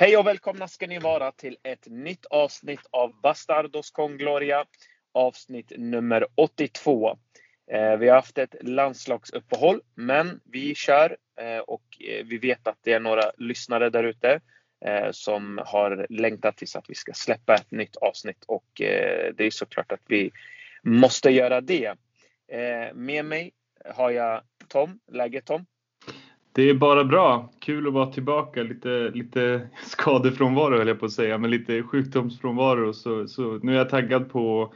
[0.00, 4.64] Hej och välkomna ska ni vara till ett nytt avsnitt av Bastardos con Gloria.
[5.12, 7.18] Avsnitt nummer 82.
[7.72, 12.78] Eh, vi har haft ett landslagsuppehåll, men vi kör eh, och eh, vi vet att
[12.82, 14.40] det är några lyssnare där ute
[15.10, 19.92] som har längtat tills att vi ska släppa ett nytt avsnitt och det är såklart
[19.92, 20.30] att vi
[20.82, 21.94] måste göra det.
[22.94, 23.52] Med mig
[23.84, 25.00] har jag Tom.
[25.12, 25.66] Läget Tom?
[26.52, 27.50] Det är bara bra.
[27.58, 28.62] Kul att vara tillbaka.
[28.62, 32.92] Lite, lite skadefrånvaro höll jag på att säga, men lite sjukdomsfrånvaro.
[32.92, 34.74] Så, så nu är jag taggad på,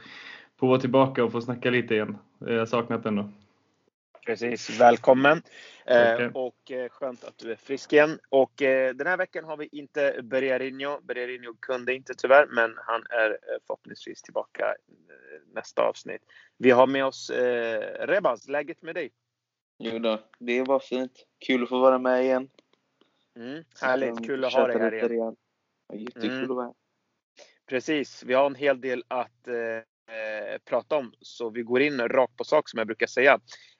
[0.57, 2.17] på att vara tillbaka och få snacka lite igen.
[2.39, 3.29] Jag har saknat den då.
[4.25, 5.41] Precis, välkommen!
[5.85, 8.19] Eh, och eh, skönt att du är frisk igen.
[8.29, 10.99] Och eh, den här veckan har vi inte Bergarinho.
[11.01, 16.21] Bergarinho kunde inte tyvärr, men han är eh, förhoppningsvis tillbaka eh, nästa avsnitt.
[16.57, 18.47] Vi har med oss eh, Rebaz.
[18.47, 19.11] Läget med dig?
[19.77, 21.25] Jo då, det var fint.
[21.45, 22.49] Kul att få vara med igen.
[23.39, 25.11] Mm, härligt, kul att ha dig här igen.
[25.11, 25.35] igen.
[25.93, 26.43] Jättekul mm.
[26.43, 26.73] att vara här.
[27.65, 32.37] Precis, vi har en hel del att eh, prata om så vi går in rakt
[32.37, 33.39] på sak som jag brukar säga.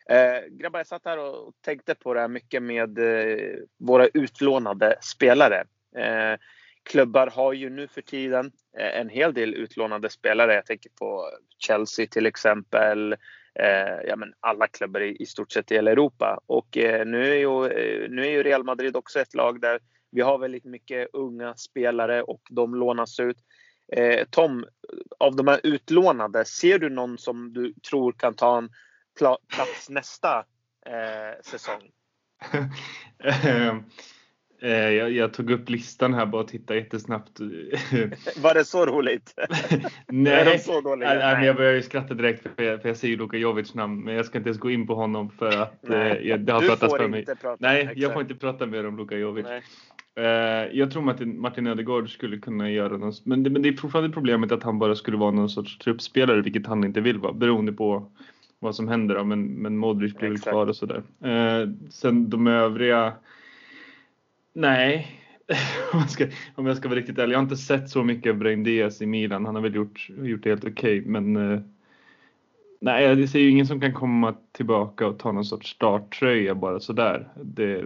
[0.10, 4.98] Eh, grabbar, jag satt här och tänkte på det här mycket med eh, våra utlånade
[5.02, 5.64] spelare.
[5.96, 6.40] Eh,
[6.84, 10.54] klubbar har ju nu för tiden eh, en hel del utlånade spelare.
[10.54, 13.16] Jag tänker på Chelsea till exempel,
[13.60, 16.40] eh, ja, men alla klubbar i, i stort sett i hela Europa.
[16.46, 19.80] Och eh, nu, är ju, eh, nu är ju Real Madrid också ett lag där
[20.12, 23.38] vi har väldigt mycket unga spelare och de lånas ut.
[23.94, 24.66] Eh, Tom,
[25.20, 28.70] av de här utlånade, ser du någon som du tror kan ta en
[29.18, 30.46] pla plats nästa
[30.86, 31.92] eh, säsong?
[34.60, 37.40] Eh, jag, jag, tog upp listan här bara och tittade jättesnabbt.
[38.38, 39.34] Var det så roligt?
[40.08, 41.10] nej, de så dåliga?
[41.10, 41.46] nej, nej.
[41.46, 44.26] jag började skratta direkt för jag, för jag ser ju Luka Jovic namn men jag
[44.26, 46.98] ska inte ens gå in på honom för att eh, jag, det har du pratats
[46.98, 47.26] för mig.
[47.26, 48.00] Prata, nej, exakt.
[48.00, 49.46] jag får inte prata mer om Luka Jovic.
[50.20, 50.26] Uh,
[50.78, 54.10] jag tror Martin, Martin Ödegaard skulle kunna göra något, men det, men det är fortfarande
[54.10, 57.74] problemet att han bara skulle vara någon sorts truppspelare, vilket han inte vill vara, beroende
[57.74, 58.12] på
[58.60, 59.16] vad som händer.
[59.16, 59.24] Då.
[59.24, 61.04] Men, men Modric blir väl kvar och sådär.
[61.26, 63.14] Uh, sen de övriga
[64.56, 65.22] Nej,
[65.94, 67.34] om jag, ska, om jag ska vara riktigt ärlig.
[67.34, 69.46] Jag har inte sett så mycket av Brain Diaz i Milan.
[69.46, 71.60] Han har väl gjort, gjort det helt okej, okay, men eh,
[72.80, 76.80] nej, det ser ju ingen som kan komma tillbaka och ta någon sorts starttröja bara
[76.80, 77.30] sådär.
[77.44, 77.86] Det,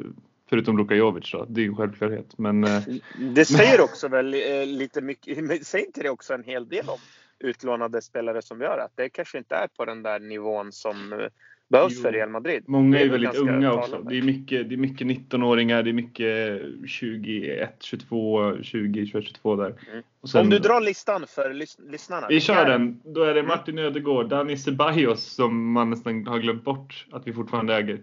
[0.50, 2.38] förutom Luka Jovic då, det är ju en självklarhet.
[2.38, 5.38] Men, eh, mm, det säger också väl eh, lite mycket,
[5.68, 7.00] säger inte det också en hel del om
[7.40, 11.30] utlånade spelare som gör att det kanske inte är på den där nivån som
[11.69, 12.63] behövs jo, för Real Madrid.
[12.68, 14.02] Många är, är väldigt unga också.
[14.09, 19.56] Det är, mycket, det är mycket 19-åringar, det är mycket 21, 22, 20, 21, 22
[19.56, 19.66] där.
[19.66, 20.03] Mm.
[20.24, 22.28] Sen, Om du drar listan för lys lyssnarna.
[22.28, 23.02] Vi kör den.
[23.06, 23.47] Då är det mm.
[23.47, 28.01] Martin Ödegård, Dani Ceballos som man nästan har glömt bort att vi fortfarande äger.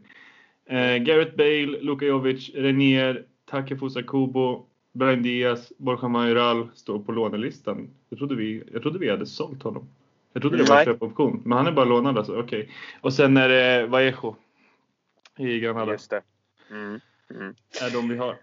[0.67, 7.91] Eh, Gareth Bale, Luka Jovic, Renier, Takefusa Kubo, Brian Diaz, Borja Majoral står på lånelistan.
[8.09, 9.89] Jag trodde, vi, jag trodde vi hade sålt honom.
[10.37, 12.33] Jag trodde det var köpoption, men han är bara lånad alltså.
[12.33, 12.63] Okej.
[12.63, 12.75] Okay.
[13.01, 14.37] Och sen är det Vallejo
[15.39, 15.93] i Granada.
[15.93, 16.23] Just det.
[16.71, 17.01] Mm.
[17.31, 17.55] Mm.
[17.83, 18.39] är de vi har.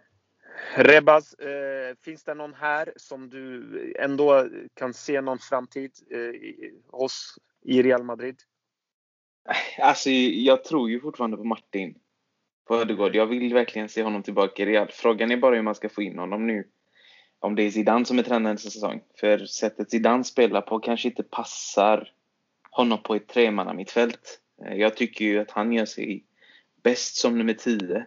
[0.75, 7.37] Rebaz, eh, finns det någon här som du ändå kan se någon framtid eh, hos
[7.61, 8.35] i Real Madrid?
[9.79, 11.95] Alltså, jag tror ju fortfarande på Martin
[12.67, 13.15] på Ödegård.
[13.15, 14.87] Jag vill verkligen se honom tillbaka i Real.
[14.91, 16.67] Frågan är bara hur man ska få in honom nu
[17.43, 19.01] om det är Zidane som är tränare nästa säsong.
[19.15, 22.11] För sättet Zidane spelar på kanske inte passar
[22.69, 24.39] honom på ett tremannamittfält.
[24.65, 26.23] Eh, jag tycker ju att han gör sig
[26.83, 28.05] bäst som nummer 10.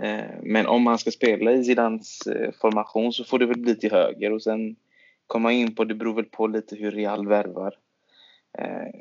[0.00, 3.76] Eh, men om han ska spela i Zidans eh, formation så får det väl bli
[3.76, 4.76] till höger och sen
[5.26, 7.74] komma in på, det beror väl på lite hur Real värvar.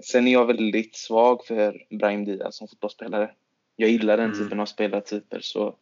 [0.03, 3.31] Sen är jag väldigt svag för Brahim Diaz som fotbollsspelare.
[3.75, 4.39] Jag gillar den mm.
[4.39, 5.75] typen av spelartyper så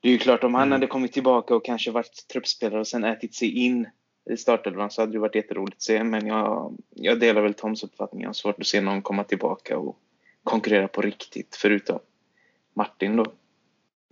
[0.00, 0.72] det är ju klart, om han mm.
[0.72, 3.86] hade kommit tillbaka och kanske varit truppspelare och sen ätit sig in
[4.30, 6.04] i startelvan så hade det varit jätteroligt att se.
[6.04, 8.22] Men jag, jag delar väl Toms uppfattning.
[8.22, 9.98] Jag har svårt att se någon komma tillbaka och
[10.44, 11.98] konkurrera på riktigt, förutom
[12.74, 13.24] Martin då.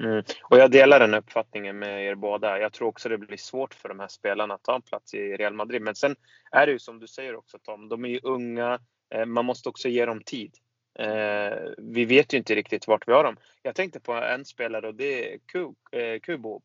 [0.02, 0.22] Mm.
[0.42, 2.58] Och jag delar den uppfattningen med er båda.
[2.58, 5.36] Jag tror också det blir svårt för de här spelarna att ta en plats i
[5.36, 5.82] Real Madrid.
[5.82, 6.16] Men sen
[6.50, 8.78] är det ju som du säger också Tom, de är ju unga.
[9.14, 10.54] Eh, man måste också ge dem tid.
[10.98, 13.36] Eh, vi vet ju inte riktigt vart vi har dem.
[13.62, 15.38] Jag tänkte på en spelare och det är
[15.92, 16.62] eh, Kubo.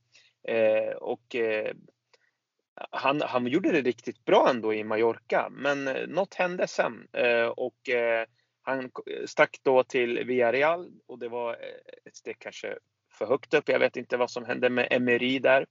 [0.47, 1.73] Eh, och eh,
[2.91, 7.07] han, han gjorde det riktigt bra ändå i Mallorca, men eh, något hände sen.
[7.13, 8.25] Eh, och eh,
[8.63, 8.91] han
[9.25, 11.53] stack då till Villarreal och det var
[12.05, 12.77] ett steg kanske
[13.13, 13.69] för högt upp.
[13.69, 15.65] Jag vet inte vad som hände med Emery där.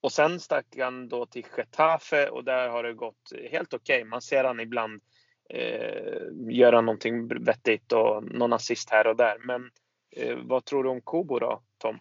[0.00, 3.96] Och sen stack han då till Getafe och där har det gått helt okej.
[3.96, 4.08] Okay.
[4.08, 5.02] Man ser han ibland
[5.52, 9.36] eh, göra någonting vettigt och någon assist här och där.
[9.44, 9.70] Men
[10.16, 11.98] eh, vad tror du om Kobo då, Tom?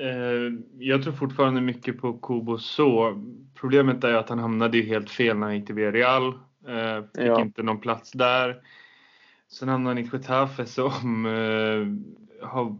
[0.00, 3.22] Eh, jag tror fortfarande mycket på Kubo så.
[3.54, 6.26] Problemet är att han hamnade helt fel när han gick till Villarreal.
[6.68, 7.40] Eh, fick ja.
[7.40, 8.62] inte någon plats där.
[9.48, 12.76] Sen hamnade han i Getafe som eh, har,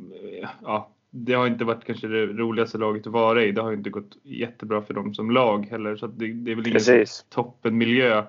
[0.63, 3.53] ja, det har inte varit kanske det roligaste laget att vara i.
[3.53, 5.97] Det har inte gått jättebra för dem som lag heller.
[5.97, 8.25] Så det, det, är väl ingen toppenmiljö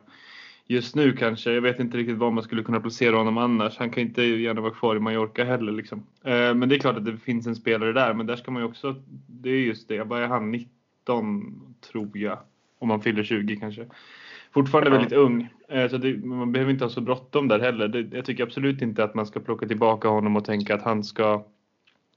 [0.68, 1.54] just nu kanske.
[1.54, 3.78] Jag vet inte riktigt var man skulle kunna placera honom annars.
[3.78, 5.72] Han kan inte gärna vara kvar i Mallorca heller.
[5.72, 6.04] Liksom.
[6.24, 8.14] Eh, men det är klart att det finns en spelare där.
[8.14, 8.96] Men där ska man ju också,
[9.28, 10.52] det är just det, vad är han?
[10.52, 12.40] 19 tror jag.
[12.80, 13.86] Om man fyller 20 kanske.
[14.54, 14.96] Fortfarande ja.
[14.98, 15.50] väldigt ung.
[15.70, 17.88] Eh, så det, man behöver inte ha så bråttom där heller.
[17.88, 21.04] Det, jag tycker absolut inte att man ska plocka tillbaka honom och tänka att han
[21.04, 21.46] ska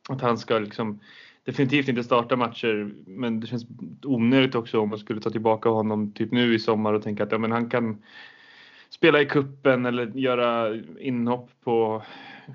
[0.09, 1.01] att han ska liksom
[1.45, 3.67] definitivt inte starta matcher, men det känns
[4.03, 7.33] onödigt också om man skulle ta tillbaka honom typ nu i sommar och tänka att
[7.33, 8.03] ja, men han kan
[8.91, 12.03] spela i kuppen eller göra inhopp på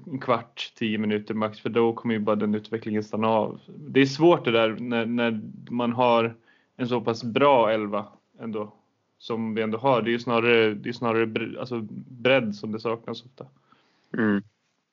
[0.05, 3.59] en kvart, tio minuter max, för då kommer ju bara den utvecklingen stanna av.
[3.67, 6.35] Det är svårt det där när, när man har
[6.77, 8.07] en så pass bra elva
[8.39, 8.73] ändå,
[9.17, 10.01] som vi ändå har.
[10.01, 13.45] Det är ju snarare, det är snarare alltså bredd som det saknas ofta.
[14.17, 14.43] Mm.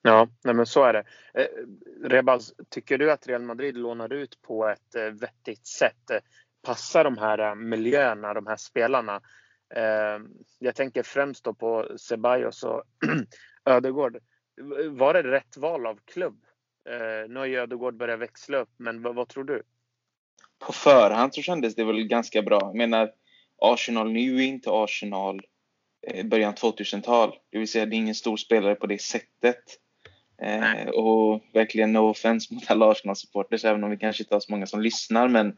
[0.03, 1.05] Ja, nej men så är det.
[1.35, 1.47] Eh,
[2.09, 6.11] Rebaz, tycker du att Real Madrid lånar ut på ett eh, vettigt sätt?
[6.11, 6.19] Eh,
[6.63, 9.21] passar de här eh, miljöerna, de här spelarna?
[9.77, 10.19] Eh,
[10.59, 12.83] jag tänker främst på Ceballos och
[13.65, 14.19] Ödegård.
[14.91, 16.45] Var det rätt val av klubb?
[16.89, 19.63] Eh, nu har ju Ödegård börjat växla upp, men vad, vad, tror du?
[20.67, 22.61] På förhand så kändes det väl ganska bra.
[22.61, 23.13] Jag menar,
[23.59, 25.41] Arsenal nu är inte Arsenal
[26.07, 27.35] eh, början 2000-tal.
[27.51, 29.65] Det vill säga, det är ingen stor spelare på det sättet.
[30.43, 34.53] Eh, och verkligen no offense mot alla Arsenal-supporters, även om vi kanske inte har så
[34.53, 35.29] många som lyssnar.
[35.29, 35.57] Men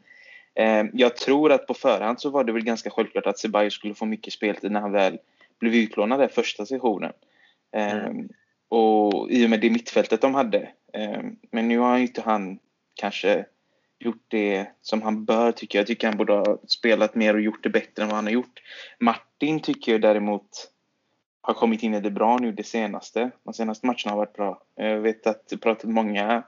[0.93, 4.05] jag tror att på förhand så var det väl ganska självklart att Ceballos skulle få
[4.05, 5.19] mycket speltid när han väl
[5.59, 7.13] blev utlånad där första sessionen.
[7.75, 8.29] Eh, mm.
[8.69, 10.69] Och i och med det mittfältet de hade.
[10.93, 11.21] Eh,
[11.51, 12.59] men nu har inte han
[12.93, 13.45] kanske
[13.99, 15.81] gjort det som han bör tycker jag.
[15.81, 18.31] Jag tycker han borde ha spelat mer och gjort det bättre än vad han har
[18.31, 18.61] gjort.
[18.99, 20.71] Martin tycker jag däremot
[21.41, 23.31] har kommit in i det bra nu det senaste.
[23.43, 24.61] De senaste matcherna har varit bra.
[24.75, 26.43] Jag vet att jag pratat med många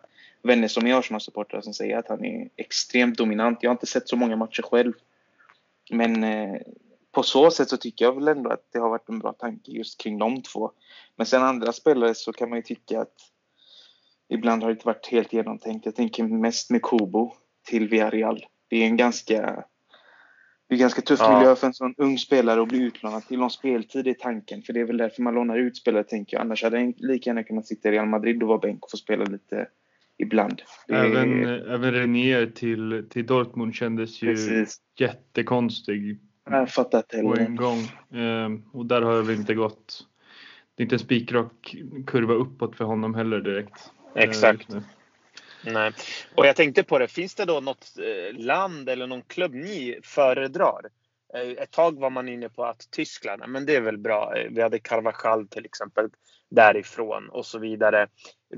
[0.48, 3.60] vänner som är Arsenal-supportrar som säger att han är extremt dominant.
[3.62, 4.94] Jag har inte sett så många matcher själv.
[5.92, 6.62] Men eh,
[7.12, 9.72] på så sätt så tycker jag väl ändå att det har varit en bra tanke
[9.72, 10.72] just kring de två.
[11.16, 13.16] Men sen andra spelare så kan man ju tycka att
[14.30, 15.86] ibland har det inte varit helt genomtänkt.
[15.86, 17.34] Jag tänker mest med Kobo
[17.68, 18.46] till Villarreal.
[18.70, 19.66] Det är en ganska
[20.70, 21.38] det är ganska tuff ja.
[21.38, 24.62] miljö för en sån ung spelare att bli utlånad till någon speltid i tanken.
[24.62, 26.42] För det är väl därför man lånar ut spelare tänker jag.
[26.42, 28.98] Annars hade han lika gärna kunnat sitta i Real Madrid och vara bänk och få
[28.98, 29.68] spela lite
[30.18, 30.62] ibland.
[30.88, 31.69] Även, är...
[31.69, 34.78] även Renier till, till Dortmund kändes ju Precis.
[35.00, 36.19] jättekonstig.
[36.50, 37.80] Jag fattar inte På en gång.
[38.14, 40.08] Ehm, och där har det inte gått.
[40.75, 41.75] Det är inte en spikrak
[42.08, 43.92] kurva uppåt för honom heller direkt.
[44.16, 44.74] Exakt.
[44.74, 44.81] Ehm,
[45.66, 45.92] Nej.
[46.36, 50.00] Och jag tänkte på det, finns det då något eh, land eller någon klubb ni
[50.04, 50.81] föredrar?
[51.33, 54.38] Eh, ett tag var man inne på att Tyskland, men det är väl bra.
[54.38, 56.09] Eh, vi hade Carvajal till exempel
[56.50, 58.07] därifrån och så vidare.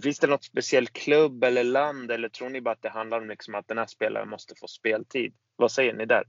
[0.03, 3.29] Finns det något speciellt klubb eller land eller tror ni bara att det handlar om
[3.29, 5.33] liksom att den här spelaren måste få speltid?
[5.55, 6.23] Vad säger ni där?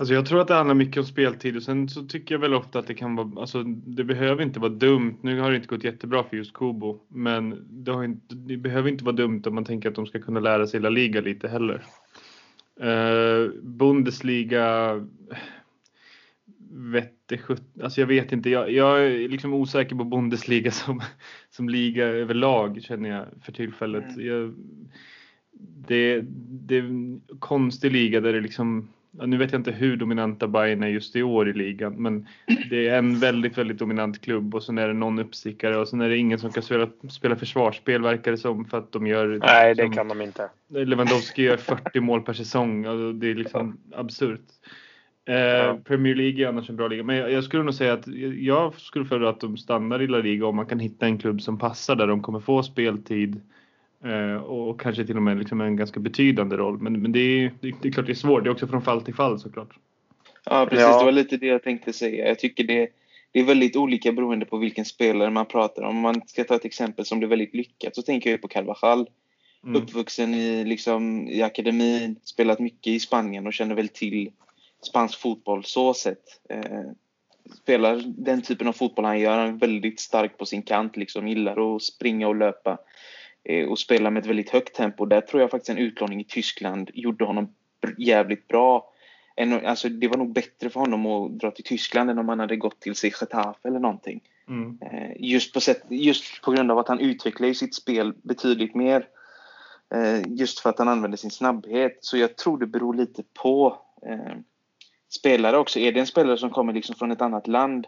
[0.00, 2.54] Alltså jag tror att det handlar mycket om speltid och sen så tycker jag väl
[2.54, 5.16] ofta att det kan vara, alltså det behöver inte vara dumt.
[5.22, 8.88] Nu har det inte gått jättebra för just Kobo, men det, har inte, det behöver
[8.88, 11.48] inte vara dumt om man tänker att de ska kunna lära sig La Liga lite
[11.48, 11.84] heller.
[12.82, 14.94] Uh, Bundesliga
[16.72, 17.38] vette
[17.82, 18.50] alltså jag vet inte.
[18.50, 21.02] Jag, jag, är liksom osäker på Bundesliga som,
[21.50, 24.16] som liga överlag känner jag för tillfället.
[24.16, 24.26] Mm.
[24.26, 24.54] Jag,
[25.86, 26.20] det,
[26.66, 30.82] det är en konstig liga där det liksom nu vet jag inte hur dominanta Bayern
[30.82, 32.26] är just i år i ligan, men
[32.70, 36.00] det är en väldigt, väldigt dominant klubb och sen är det någon uppstickare och sen
[36.00, 39.38] är det ingen som kan spela, spela försvarsspel verkar det som för att de gör.
[39.42, 40.48] Nej, det kan de inte.
[40.68, 42.84] Lewandowski gör 40 mål per säsong.
[42.84, 44.46] Alltså det är liksom absurt.
[45.28, 45.78] Eh, ja.
[45.84, 48.06] Premier League är annars en bra liga, men jag, jag skulle nog säga att
[48.38, 51.42] jag skulle föredra att de stannar i La Liga om man kan hitta en klubb
[51.42, 53.40] som passar där de kommer få speltid
[54.46, 56.78] och kanske till och med liksom en ganska betydande roll.
[56.78, 58.44] Men, men det, är, det, är klart det är svårt.
[58.44, 59.76] Det är också från fall till fall såklart.
[60.44, 60.82] Ja, precis.
[60.82, 60.98] Ja.
[60.98, 62.28] Det var lite det jag tänkte säga.
[62.28, 62.88] Jag tycker det,
[63.32, 65.88] det är väldigt olika beroende på vilken spelare man pratar om.
[65.88, 69.08] Om man ska ta ett exempel som blev väldigt lyckat så tänker jag på Carvajal.
[69.64, 69.82] Mm.
[69.82, 74.30] Uppvuxen i, liksom, i akademin, spelat mycket i Spanien och känner väl till
[74.82, 76.24] spansk fotboll så sett.
[76.48, 76.90] Eh,
[77.62, 79.38] spelar den typen av fotboll han gör.
[79.38, 82.78] Han är väldigt stark på sin kant, liksom, gillar att springa och löpa.
[83.44, 85.06] Eh, och spela med ett väldigt högt tempo.
[85.06, 87.54] Där tror jag faktiskt en utlåning i Tyskland gjorde honom
[87.98, 88.86] jävligt bra.
[89.64, 92.56] Alltså, det var nog bättre för honom att dra till Tyskland än om han hade
[92.56, 94.20] gått till sig Getafe eller någonting.
[94.48, 94.78] Mm.
[94.82, 99.06] Eh, just, på sätt, just på grund av att han utvecklar sitt spel betydligt mer
[99.94, 101.98] Eh, just för att han använder sin snabbhet.
[102.00, 103.82] Så jag tror det beror lite på
[105.08, 105.78] spelare också.
[105.78, 107.86] Är det en spelare som kommer liksom från ett annat land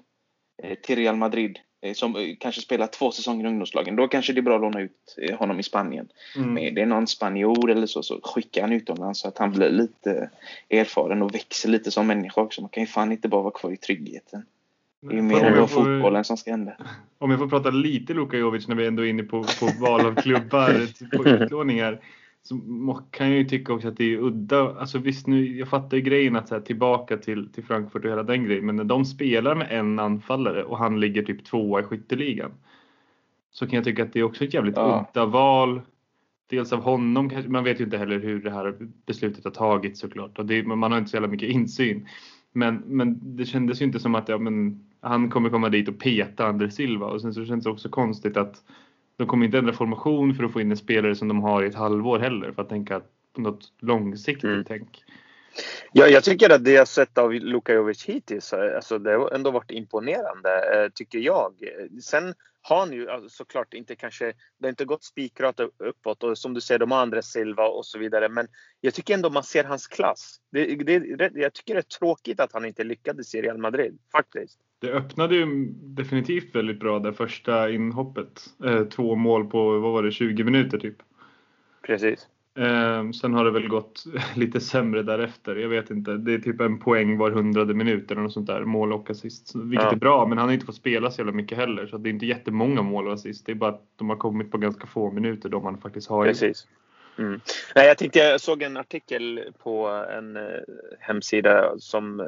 [0.83, 1.59] till Real Madrid
[1.95, 4.81] som eh, kanske spelar två säsonger i ungdomslagen, då kanske det är bra att låna
[4.81, 6.09] ut eh, honom i Spanien.
[6.37, 6.55] Mm.
[6.55, 9.71] Men är det någon spanjor eller så, så skicka han utomlands så att han blir
[9.71, 10.31] lite
[10.71, 12.61] erfaren och växer lite som människa också.
[12.61, 14.43] Man kan ju fan inte bara vara kvar i tryggheten.
[15.03, 16.73] Det är ju mer än bara fotbollen som ska hända.
[17.19, 20.07] Om jag får prata lite Luka Jovic när vi ändå är inne på, på val
[20.07, 20.87] av klubbar,
[21.17, 22.01] på utlåningar.
[22.45, 22.57] Så
[23.11, 24.79] kan jag ju tycka också att det är udda.
[24.79, 28.11] Alltså visst nu, jag fattar ju grejen att så här, tillbaka till, till Frankfurt och
[28.11, 28.67] hela den grejen.
[28.67, 32.51] Men när de spelar med en anfallare och han ligger typ tvåa i skytteligan.
[33.51, 35.09] Så kan jag tycka att det är också ett jävligt ja.
[35.11, 35.81] udda val.
[36.47, 40.39] Dels av honom, man vet ju inte heller hur det här beslutet har tagits såklart.
[40.39, 42.09] Och det, man har inte så jävla mycket insyn.
[42.53, 45.99] Men, men det kändes ju inte som att ja, men, han kommer komma dit och
[45.99, 47.07] peta André Silva.
[47.07, 48.65] Och sen så känns det också konstigt att
[49.17, 51.67] de kommer inte ändra formation för att få in en spelare som de har i
[51.67, 53.01] ett halvår heller för att tänka
[53.35, 54.65] på något långsiktigt mm.
[54.65, 55.05] tänk.
[55.93, 59.51] Ja, jag tycker att det jag sett av Luka Jovic hittills, alltså det har ändå
[59.51, 61.55] varit imponerande, eh, tycker jag.
[62.03, 64.25] Sen har han ju såklart inte kanske,
[64.59, 67.87] det har inte gått spikrat uppåt och som du säger, de har andra Silva och
[67.87, 68.29] så vidare.
[68.29, 68.47] Men
[68.81, 70.41] jag tycker ändå man ser hans klass.
[70.53, 74.59] Det, det, jag tycker det är tråkigt att han inte lyckades i Real Madrid, faktiskt.
[74.79, 78.41] Det öppnade ju definitivt väldigt bra det första inhoppet.
[78.65, 80.97] Eh, två mål på, vad var det, 20 minuter typ.
[81.83, 82.29] Precis.
[82.59, 84.05] Eh, sen har det väl gått
[84.37, 85.57] lite sämre därefter.
[85.57, 86.11] Jag vet inte.
[86.11, 88.65] Det är typ en poäng var hundrade minut eller något sånt där.
[88.65, 89.55] Mål och assist.
[89.55, 89.93] Vilket ja.
[89.93, 91.87] är bra, men han har inte fått spela så jävla mycket heller.
[91.87, 93.47] Så det är inte jättemånga mål och assist.
[93.47, 96.27] Det är bara att de har kommit på ganska få minuter de han faktiskt har.
[96.27, 96.67] Precis.
[97.19, 97.41] Mm.
[97.75, 100.43] Nej, jag tänkte jag såg en artikel på en eh,
[101.01, 102.27] hemsida som eh,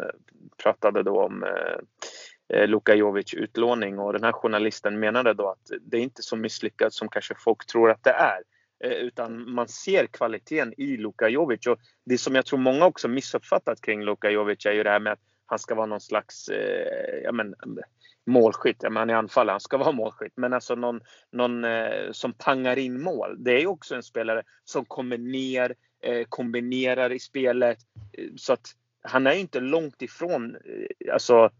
[0.62, 5.70] pratade då om eh, eh, Luka Jovic utlåning och den här journalisten menade då att
[5.80, 8.38] det är inte så misslyckat som kanske folk tror att det är.
[8.84, 11.66] Eh, utan man ser kvaliteten i Luka Jovic.
[11.66, 15.00] Och det som jag tror många också missuppfattat kring Luka Jovic är ju det här
[15.00, 17.54] med att han ska vara någon slags eh, ja, men,
[18.26, 18.76] målskytt.
[18.80, 20.32] Ja, men han är anfallare, han ska vara målskytt.
[20.36, 21.00] Men alltså någon,
[21.32, 23.44] någon eh, som pangar in mål.
[23.44, 27.78] Det är också en spelare som kommer ner, eh, kombinerar i spelet.
[28.12, 28.66] Eh, så att
[29.02, 31.50] han är inte långt ifrån eh, alltså,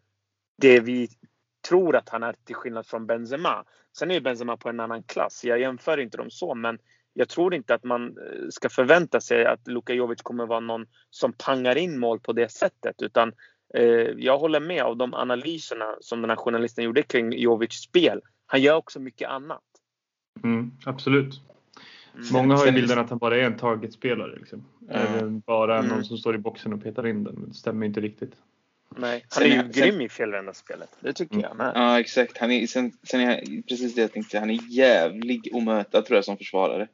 [0.57, 1.09] det vi
[1.69, 3.65] tror att han är till skillnad från Benzema.
[3.99, 5.45] Sen är ju Benzema på en annan klass.
[5.45, 6.79] Jag jämför inte dem så, men
[7.15, 10.87] jag tror inte att man eh, ska förvänta sig att Luka Jovic kommer vara någon
[11.11, 13.03] som pangar in mål på det sättet.
[13.03, 13.33] Utan
[13.75, 13.85] eh,
[14.17, 18.21] jag håller med av de analyserna som den här journalisten gjorde kring Jovics spel.
[18.47, 19.63] Han gör också mycket annat.
[20.43, 21.41] Mm, absolut.
[22.15, 22.27] Mm.
[22.33, 24.37] Många har ju bilden att han bara är en targetspelare.
[24.37, 24.65] Liksom.
[24.91, 25.41] Mm.
[25.41, 26.05] Bara någon mm.
[26.05, 27.45] som står i boxen och petar in den.
[27.49, 28.33] Det stämmer inte riktigt.
[28.97, 30.97] Nej, han är ju sen, grym i fjällvändarspelet.
[31.01, 31.73] Det tycker jag med.
[31.75, 32.39] Ja, exakt.
[32.39, 34.39] Han är, sen, sen är precis det jag tänkte.
[34.39, 36.89] Han är jävlig att möta tror jag som försvarare.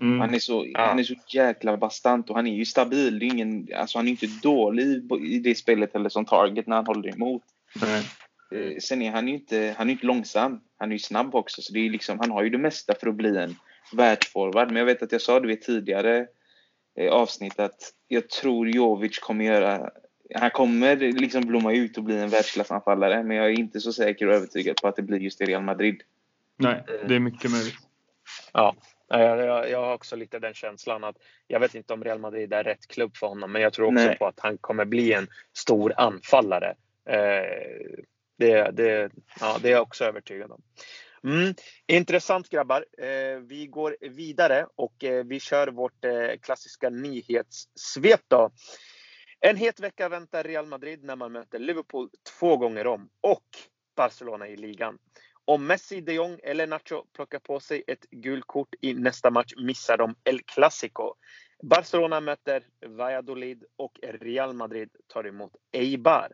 [0.00, 0.20] Mm.
[0.20, 0.86] Han, är så, ja.
[0.86, 3.18] han är så jäkla bastant och han är ju stabil.
[3.18, 6.76] Det är ingen, alltså han är inte dålig i det spelet eller som target när
[6.76, 7.42] han håller emot.
[7.80, 8.02] Nej.
[8.52, 10.60] Eh, sen är han ju inte, han är inte långsam.
[10.78, 11.62] Han är ju snabb också.
[11.62, 13.56] Så det är liksom, han har ju det mesta för att bli en
[13.92, 14.68] världsforward.
[14.68, 16.26] Men jag vet att jag sa det vid tidigare
[16.98, 19.90] eh, avsnitt att jag tror Jovic kommer göra
[20.34, 24.28] han kommer liksom blomma ut och bli en världsklassanfallare men jag är inte så säker
[24.28, 26.02] och övertygad på att det blir just i Real Madrid.
[26.56, 27.74] Nej, det är mycket möjligt.
[28.52, 28.74] Ja,
[29.08, 32.64] jag, jag har också lite den känslan att jag vet inte om Real Madrid är
[32.64, 34.18] rätt klubb för honom men jag tror också Nej.
[34.18, 36.74] på att han kommer bli en stor anfallare.
[37.08, 38.04] Eh,
[38.38, 39.10] det, det,
[39.40, 40.62] ja, det är jag också övertygad om.
[41.24, 41.54] Mm.
[41.86, 42.84] Intressant grabbar.
[42.98, 48.50] Eh, vi går vidare och eh, vi kör vårt eh, klassiska nyhetssvep då.
[49.40, 53.46] En het vecka väntar Real Madrid när man möter Liverpool två gånger om och
[53.96, 54.98] Barcelona i ligan.
[55.48, 59.52] Om Messi, de Jong eller Nacho plockar på sig ett gult kort i nästa match
[59.56, 61.14] missar de El Clasico.
[61.62, 66.32] Barcelona möter Valladolid och Real Madrid tar emot Eibar.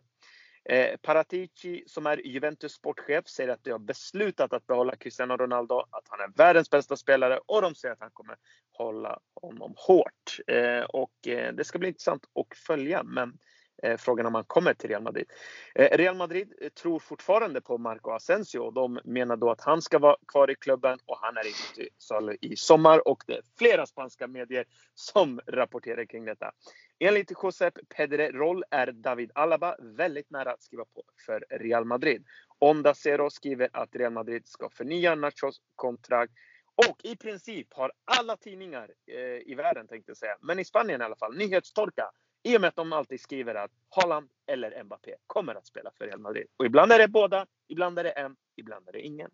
[0.64, 5.78] Eh, Paratici som är Juventus sportchef säger att de har beslutat att behålla Cristiano Ronaldo,
[5.78, 8.36] att han är världens bästa spelare och de säger att han kommer
[8.72, 10.38] hålla honom hårt.
[10.46, 13.02] Eh, och eh, det ska bli intressant att följa.
[13.02, 13.51] Men Eh,
[13.82, 15.26] Eh, frågan om han kommer till Real Madrid.
[15.74, 18.70] Eh, Real Madrid eh, tror fortfarande på Marco Asensio.
[18.70, 21.88] De menar då att han ska vara kvar i klubben och han är inte till
[21.98, 24.64] salu i sommar och det är flera spanska medier
[24.94, 26.52] som rapporterar kring detta.
[26.98, 32.24] Enligt Josep Pedrerol är David Alaba väldigt nära att skriva på för Real Madrid.
[32.58, 36.32] Onda Zero skriver att Real Madrid ska förnya Nachos kontrakt
[36.88, 41.00] och i princip har alla tidningar eh, i världen, tänkte jag säga, men i Spanien
[41.00, 42.10] i alla fall, nyhetstorka
[42.42, 46.06] i och med att de alltid skriver att Haaland eller Mbappé kommer att spela för
[46.06, 46.46] Real Madrid.
[46.56, 49.30] Och ibland är det båda, ibland är det en, ibland är det ingen.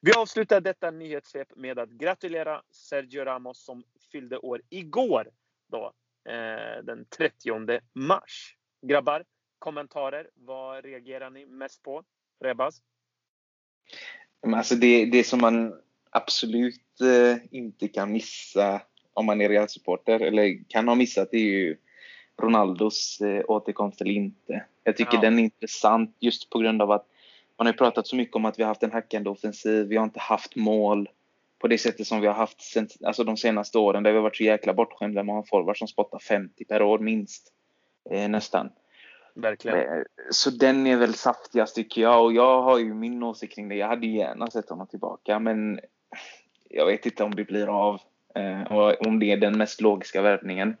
[0.00, 5.30] Vi avslutar detta nyhetssvep med att gratulera Sergio Ramos som fyllde år igår
[5.68, 5.92] då,
[6.28, 8.56] eh, den 30 mars.
[8.82, 9.24] Grabbar,
[9.58, 10.30] kommentarer?
[10.34, 12.04] Vad reagerar ni mest på?
[12.44, 12.82] Rebas?
[14.54, 18.82] Alltså det, det som man absolut eh, inte kan missa
[19.12, 21.76] om man är Real-supporter, eller kan ha missat, det är ju
[22.42, 24.64] Ronaldos eh, återkomst eller inte.
[24.84, 25.20] Jag tycker ja.
[25.20, 27.06] den är intressant just på grund av att
[27.58, 30.04] man har pratat så mycket om att vi har haft en hackande offensiv, vi har
[30.04, 31.08] inte haft mål
[31.58, 34.22] på det sättet som vi har haft sen, alltså de senaste åren där vi har
[34.22, 37.52] varit så jäkla bortskämda med en forward som spottar 50 per år minst.
[38.10, 38.70] Eh, nästan.
[39.34, 39.78] Verkligen.
[39.78, 43.68] Eh, så den är väl saftigast tycker jag och jag har ju min åsikt kring
[43.68, 43.74] det.
[43.74, 45.80] Jag hade gärna sett honom tillbaka men
[46.70, 48.00] jag vet inte om det blir av.
[48.34, 50.76] Eh, och om det är den mest logiska värvningen.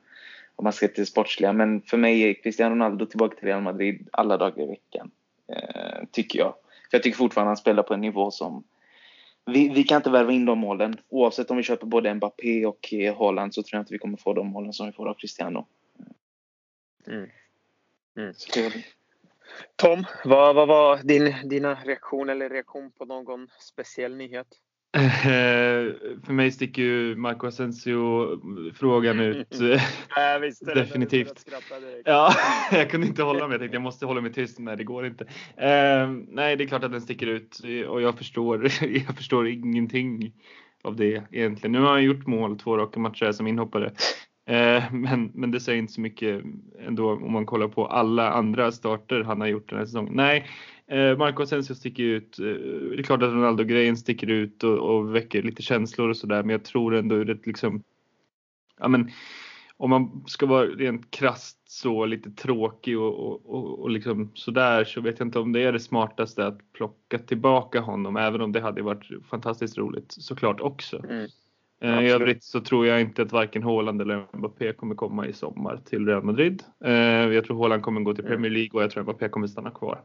[0.56, 1.52] Om man ska till det sportsliga.
[1.52, 5.10] Men för mig är Cristiano Ronaldo tillbaka till Real Madrid alla dagar i veckan.
[5.52, 6.54] Eh, tycker jag.
[6.90, 8.64] För jag tycker fortfarande han spelar på en nivå som
[9.46, 10.96] vi, vi kan inte värva in de målen.
[11.08, 14.34] Oavsett om vi köper både Mbappé och Haaland så tror jag inte vi kommer få
[14.34, 15.66] de målen som vi får av Cristiano.
[17.06, 17.30] Mm.
[18.16, 18.32] Mm.
[19.76, 24.46] Tom, vad, vad var din, dina reaktion eller reaktion på någon speciell nyhet?
[24.96, 25.92] Eh,
[26.26, 29.48] för mig sticker ju Marco Asensio-frågan ut.
[30.16, 31.44] ja, visst, Definitivt.
[32.04, 32.32] Ja,
[32.72, 33.54] jag kunde inte hålla mig.
[33.54, 34.58] Jag tänkte jag måste hålla mig tyst.
[34.58, 35.24] Nej, det går inte.
[35.56, 40.32] Eh, nej, det är klart att den sticker ut och jag förstår, jag förstår ingenting
[40.82, 41.72] av det egentligen.
[41.72, 43.92] Nu har han gjort mål två raka matcher som inhoppare.
[44.46, 46.44] Eh, men, men det säger inte så mycket
[46.78, 50.12] ändå om man kollar på alla andra starter han har gjort den här säsongen.
[50.14, 50.48] Nej,
[50.86, 52.38] eh, Marco Asensio sticker ut.
[52.38, 56.42] Eh, det är klart att Ronaldo-grejen sticker ut och, och, väcker lite känslor och sådär
[56.42, 57.82] men jag tror ändå ur ett liksom
[58.80, 59.10] ja, men,
[59.76, 64.84] om man ska vara rent krast så lite tråkig och, och, och, och liksom sådär
[64.84, 68.52] så vet jag inte om det är det smartaste att plocka tillbaka honom även om
[68.52, 71.04] det hade varit fantastiskt roligt såklart också.
[71.04, 71.28] Mm.
[71.80, 75.32] Eh, I övrigt så tror jag inte att varken Haaland eller Mbappé kommer komma i
[75.32, 76.62] sommar till Real Madrid.
[77.32, 78.32] Jag tror Haaland kommer gå till mm.
[78.32, 80.00] Premier League och jag tror Mbappé kommer stanna kvar.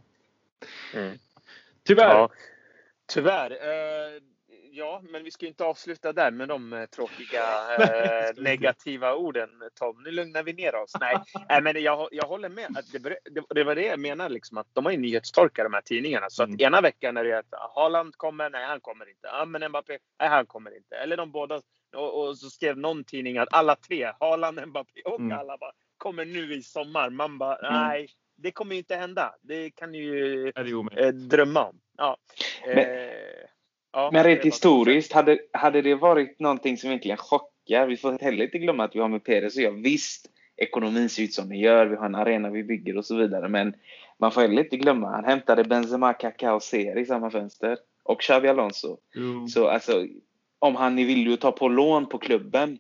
[0.96, 1.18] Mm.
[1.84, 2.16] Tyvärr.
[2.16, 2.30] Ja,
[3.14, 3.52] tyvärr.
[4.82, 7.42] Ja, men vi ska inte avsluta där med de uh, tråkiga
[7.80, 10.04] uh, negativa orden Tom.
[10.04, 10.92] Nu lugnar vi ner oss.
[11.00, 11.18] Nej,
[11.50, 12.78] Nej men jag, jag håller med.
[12.78, 15.74] Att det, det, det, var det jag menar, liksom, att de har ju nyhetstorka de
[15.74, 16.30] här tidningarna.
[16.30, 16.56] Så mm.
[16.56, 19.28] att ena veckan är det att Haaland kommer, nej han kommer inte.
[19.28, 20.96] Ja, men Mbappé, nej han kommer inte.
[20.96, 21.62] Eller de båda.
[21.96, 25.40] Och, och så skrev någon tidning att alla tre, Haaland, Mbappé och mm.
[25.40, 27.10] alla bara kommer nu i sommar.
[27.10, 27.82] Man bara, mm.
[27.82, 29.36] nej det kommer ju inte hända.
[29.42, 30.52] Det kan ni ju
[30.96, 31.80] eh, drömma om.
[31.98, 32.18] Ja.
[32.66, 33.31] Men, eh,
[33.94, 38.46] ja, men rent historiskt, hade, hade det varit någonting som verkligen chockar, vi får heller
[38.46, 40.28] inte glömma att vi har med Perez och jag, visst,
[40.58, 43.50] ekonomin ser ut som den gör, vi har en arena vi bygger och så vidare,
[43.50, 43.74] men
[44.20, 47.78] man får heller inte glömma, han hämtade Benzema, Kaká och Seri i samma fönster.
[48.04, 48.98] Och Xavi Alonso.
[49.16, 49.48] Mm.
[49.48, 50.08] Så alltså,
[50.60, 52.80] om han är villig att ta på lån på klubben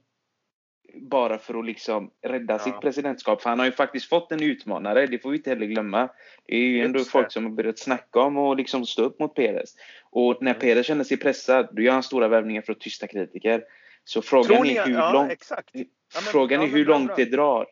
[0.95, 2.60] bara för att liksom rädda ja.
[2.60, 3.41] sitt presidentskap.
[3.41, 6.10] För han har ju faktiskt fått en utmanare, det får vi inte heller glömma.
[6.45, 9.36] Det är ju ändå folk som har börjat snacka om och liksom stå upp mot
[9.36, 9.75] Perez.
[10.12, 10.62] Och när mm.
[10.62, 13.63] Perez känner sig pressad, då gör han stora värvningar för att tysta kritiker.
[14.04, 15.69] Så frågan ni, är hur ja, långt, exakt.
[15.73, 17.67] Ja, men, frågan är hur långt det drar.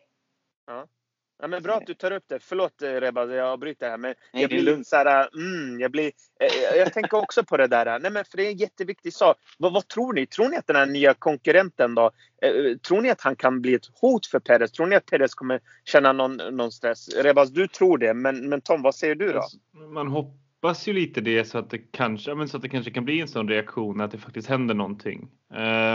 [1.42, 2.40] Ja, men bra att du tar upp det.
[2.40, 3.98] Förlåt eh, Rebaz, jag avbryter här.
[3.98, 4.88] Men Nej, jag blir lugnt.
[4.88, 8.00] så här, mm, jag, blir, eh, jag tänker också på det där.
[8.00, 9.38] Nej, men för det är en jätteviktig sak.
[9.58, 10.26] Vad, vad, tror ni?
[10.26, 13.74] Tror ni att den här nya konkurrenten då, eh, tror ni att han kan bli
[13.74, 14.72] ett hot för Perez?
[14.72, 17.16] Tror ni att Perez kommer känna någon, någon stress?
[17.16, 18.14] Rebaz, du tror det.
[18.14, 19.40] Men, men Tom, vad säger du då?
[19.40, 22.92] Alltså, man hoppas ju lite det så att det kanske, men så att det kanske
[22.92, 25.28] kan bli en sån reaktion att det faktiskt händer någonting.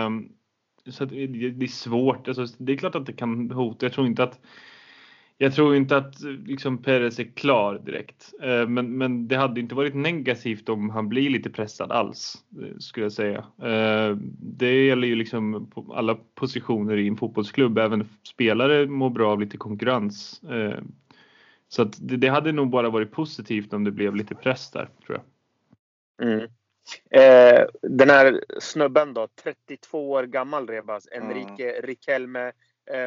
[0.06, 0.32] Um,
[0.86, 2.28] så det, det, är svårt.
[2.28, 3.86] Alltså, det är klart att det kan hota.
[3.86, 4.40] Jag tror inte att
[5.38, 8.32] jag tror inte att liksom, Perez är klar direkt.
[8.42, 12.78] Eh, men, men det hade inte varit negativt om han blir lite pressad alls, eh,
[12.78, 13.44] skulle jag säga.
[13.62, 17.78] Eh, det gäller ju liksom alla positioner i en fotbollsklubb.
[17.78, 20.40] Även spelare mår bra av lite konkurrens.
[21.68, 24.88] Så att det, det hade nog bara varit positivt om det blev lite press där,
[25.06, 25.24] tror jag.
[26.28, 26.48] Mm.
[27.10, 31.82] Eh, den här snubben då, 32 år gammal Rebas, Enrique mm.
[31.82, 32.52] Riquelme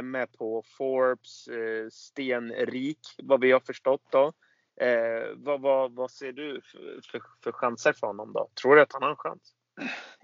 [0.04, 4.34] med på Forbes eh, stenrik, vad vi har förstått då.
[4.82, 8.50] Eh, vad, vad, vad ser du för, för, för chanser för honom då?
[8.62, 9.54] Tror du att han har en chans?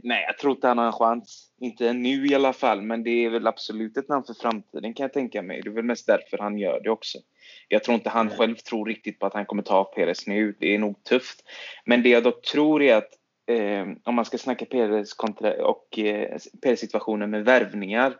[0.04, 1.52] Nej, jag tror inte han har en chans.
[1.62, 5.04] Inte nu i alla fall, men det är väl absolut ett namn för framtiden kan
[5.04, 5.62] jag tänka mig.
[5.62, 7.18] Det är väl mest därför han gör det också.
[7.68, 8.38] Jag tror inte han mm.
[8.38, 10.56] själv tror riktigt på att han kommer ta av Perez nu.
[10.60, 11.44] Det är nog tufft.
[11.86, 13.10] Men det jag dock tror är att
[13.48, 18.16] eh, om man ska snacka Perez kontra och eh, Perez situationen med värvningar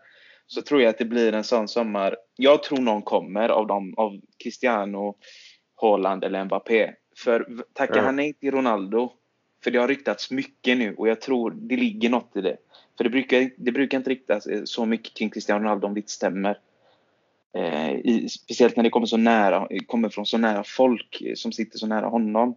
[0.48, 2.16] så tror jag att det blir en sån sommar.
[2.36, 5.16] Jag tror någon kommer av dem, av Cristiano,
[5.82, 6.94] Haaland eller Mbappé.
[7.18, 8.06] För tackar mm.
[8.06, 9.12] han nej till Ronaldo,
[9.64, 12.58] för det har ryktats mycket nu och jag tror det ligger något i det.
[12.98, 16.12] För det brukar, det brukar inte riktas så mycket kring Cristiano Ronaldo om det inte
[16.12, 16.60] stämmer.
[17.58, 21.78] Eh, i, speciellt när det kommer, så nära, kommer från så nära folk som sitter
[21.78, 22.56] så nära honom.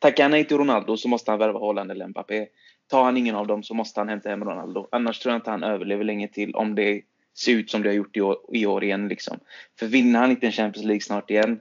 [0.00, 2.46] Tackar han nej till Ronaldo så måste han värva Haaland eller Mbappé.
[2.90, 4.88] Tar han ingen av dem så måste han hämta hem Ronaldo.
[4.92, 7.02] Annars tror jag inte han överlever länge till om det
[7.36, 9.08] ser ut som det har gjort i år, i år igen.
[9.08, 9.38] Liksom.
[9.78, 11.60] För vinner han inte en Champions League snart igen,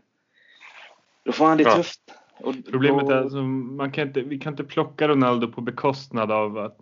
[1.23, 1.75] då får han det ja.
[1.75, 2.01] tufft.
[2.39, 6.31] Och Problemet är att alltså, man kan inte, vi kan inte plocka Ronaldo på bekostnad
[6.31, 6.77] av att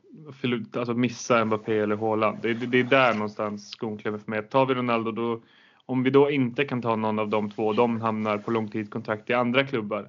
[0.75, 2.38] alltså missa Mbappé eller Haaland.
[2.41, 4.43] Det, det, det är där någonstans skon klämmer för mig.
[4.43, 5.41] Tar vi Ronaldo då,
[5.86, 9.34] om vi då inte kan ta någon av de två, de hamnar på långtidskontrakt i
[9.34, 10.08] andra klubbar.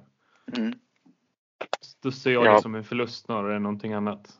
[0.57, 0.73] Mm.
[2.03, 2.53] Då ser jag ja.
[2.53, 4.39] det som en förlust snarare än någonting annat.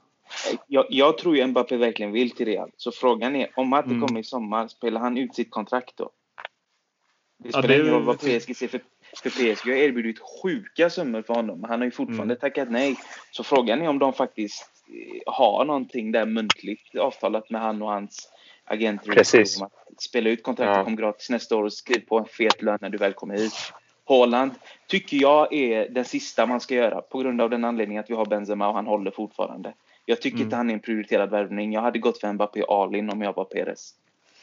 [0.68, 2.72] Jag, jag tror ju Mbappé verkligen vill till Real.
[2.78, 4.08] Så frågan är, om han inte mm.
[4.08, 6.10] kommer i sommar, spelar han ut sitt kontrakt då?
[7.38, 8.82] Det spelar ja, det, ingen roll vad PSG ser för,
[9.24, 11.64] för PSG har erbjudit sjuka summor för honom.
[11.64, 12.40] Han har ju fortfarande mm.
[12.40, 12.96] tackat nej.
[13.32, 17.90] Så frågan är om de faktiskt eh, har någonting där muntligt avtalat med han och
[17.90, 18.30] hans
[18.66, 19.12] agenter.
[19.12, 19.62] Precis.
[19.62, 20.84] Om att spela ut kontraktet, ja.
[20.84, 23.74] kom gratis nästa år och skriv på en fet lön när du väl kommer hit.
[24.06, 24.52] Haaland
[24.88, 28.16] tycker jag är den sista man ska göra på grund av den anledningen att vi
[28.16, 29.74] har Benzema och han håller fortfarande.
[30.06, 30.46] Jag tycker mm.
[30.46, 31.74] inte han är en prioriterad värvning.
[31.74, 33.94] Jag hade gått för Mbappé Alin om jag var Perez.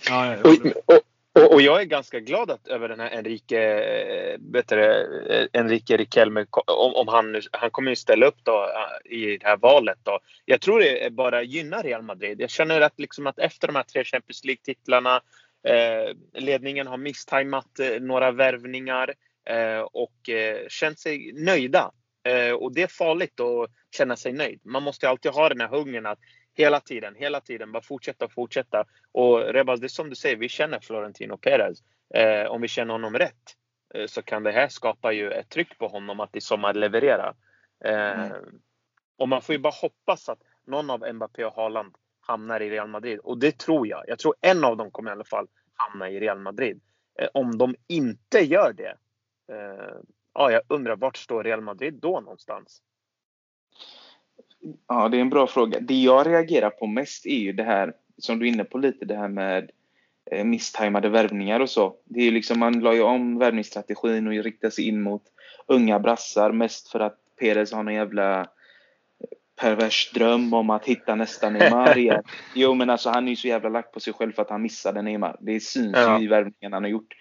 [0.09, 0.51] Ja, och,
[0.87, 1.01] och,
[1.33, 6.47] och, och, jag är ganska glad att, över den här Enrique, vet du, Enrique Riquelme,
[6.67, 9.99] om, om han, han kommer ju ställa upp då äh, i det här valet.
[10.03, 10.19] Då.
[10.45, 12.41] Jag tror det bara gynnar Real Madrid.
[12.41, 15.21] Jag känner att, liksom att efter de här tre Champions League-titlarna,
[15.65, 19.15] eh, ledningen har misstajmat eh, några värvningar eh,
[19.93, 21.93] och eh, känt sig nöjda.
[22.25, 24.61] Eh, och det är farligt att känna sig nöjd.
[24.65, 26.19] Man måste alltid ha den här hungern att
[26.55, 28.85] hela tiden, hela tiden bara fortsätta och fortsätta.
[29.13, 31.79] Och Rebaz, det är som du säger, vi känner Florentino Perez.
[32.15, 33.57] Eh, om vi känner honom rätt
[33.95, 37.35] eh, så kan det här skapa ju ett tryck på honom att i sommar leverera.
[37.85, 38.61] Eh, mm.
[39.19, 42.89] Och man får ju bara hoppas att någon av Mbappé och Haaland hamnar i Real
[42.89, 43.19] Madrid.
[43.19, 44.05] Och det tror jag.
[44.07, 46.81] Jag tror en av dem kommer i alla fall hamna i Real Madrid.
[47.19, 48.97] Eh, om de inte gör det, eh,
[50.35, 52.83] ja, jag undrar vart står Real Madrid då någonstans?
[54.89, 55.81] Ja, det är en bra fråga.
[55.81, 59.05] Det jag reagerar på mest är ju det här som du är inne på lite,
[59.05, 59.71] det här med
[60.31, 61.97] eh, misstajmade värvningar och så.
[62.05, 65.23] Det är liksom, man la ju om värvningsstrategin och riktar sig in mot
[65.67, 68.47] unga brassar mest för att Perez har någon jävla
[69.61, 72.23] pervers dröm om att hitta nästa Neymar igen.
[72.55, 74.63] Jo men alltså han är ju så jävla lack på sig själv för att han
[74.63, 75.37] missade Neymar.
[75.41, 76.19] Det syns ja.
[76.19, 77.15] ju i värvningen han har gjort.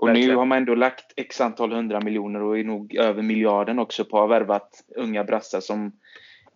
[0.00, 0.28] Och Verkligen.
[0.28, 4.04] nu har man ändå lagt x antal hundra miljoner och är nog över miljarden också
[4.04, 5.92] på att ha värvat unga brassar som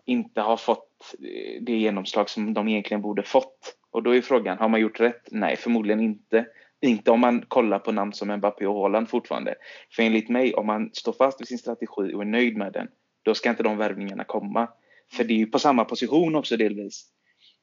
[0.04, 1.14] inte har fått
[1.60, 3.76] det genomslag som de egentligen borde fått.
[3.90, 5.28] Och då är frågan, har man gjort rätt?
[5.30, 6.46] Nej, förmodligen inte.
[6.80, 9.54] Inte om man kollar på namn som Mbappé och Haaland fortfarande.
[9.96, 12.88] För enligt mig, om man står fast vid sin strategi och är nöjd med den,
[13.22, 14.68] då ska inte de värvningarna komma.
[15.12, 17.06] För det är ju på samma position också delvis.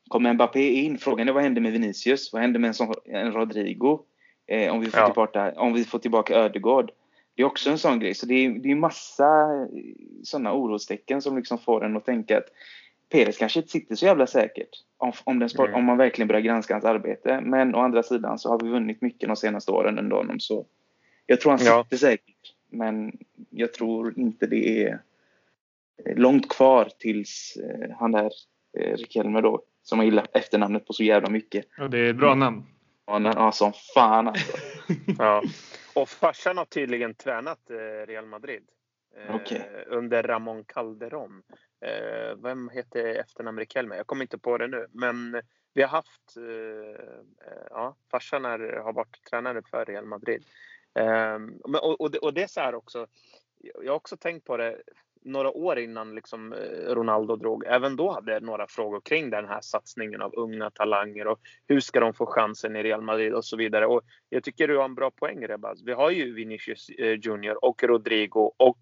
[0.10, 2.34] Kommer Mbappé in, frågan är vad händer med Vinicius?
[2.34, 4.00] Vad händer med en sån en Rodrigo?
[4.48, 5.06] Eh, om, vi får ja.
[5.06, 6.92] tillbaka, om vi får tillbaka Ödegård.
[7.36, 8.14] Det är också en sån grej.
[8.14, 9.48] Så det är, det är massa
[10.24, 12.48] sådana orostecken som liksom får en att tänka att
[13.12, 15.74] Peres kanske inte sitter så jävla säkert om, om, den mm.
[15.74, 17.42] om man verkligen börjar granska hans arbete.
[17.42, 20.40] Men å andra sidan så har vi vunnit mycket de senaste åren ändå honom.
[20.40, 20.66] Så
[21.26, 21.98] jag tror han sitter ja.
[21.98, 22.54] säkert.
[22.70, 23.18] Men
[23.50, 25.02] jag tror inte det är
[26.16, 28.32] långt kvar tills eh, han där
[28.78, 31.66] eh, Rikelme då, som har gillat efternamnet på så jävla mycket.
[31.78, 32.64] Ja, det är ett bra namn.
[33.20, 34.58] Ja, som fan alltså.
[35.18, 35.44] ja.
[35.96, 38.64] Och farsan har tydligen tränat eh, Real Madrid.
[39.18, 39.62] Eh, okay.
[39.88, 41.44] Under Ramon Calderon.
[41.86, 43.96] Eh, vem heter efternamn Riquelme?
[43.96, 44.88] Jag kommer inte på det nu.
[44.92, 45.42] Men
[45.74, 46.36] vi har haft,
[47.70, 50.46] ja, farsan är, har varit tränare för Real Madrid.
[52.22, 53.08] Och det är så här också.
[53.58, 54.82] Jag har också tänkt på det
[55.24, 57.64] några år innan liksom eh, Ronaldo drog.
[57.66, 61.80] Även då hade jag några frågor kring den här satsningen av unga talanger och hur
[61.80, 63.86] ska de få chansen i Real Madrid och så vidare.
[63.86, 65.82] Och jag tycker du har en bra poäng Rebaz.
[65.86, 68.80] Vi har ju Vinicius eh, Junior och Rodrigo och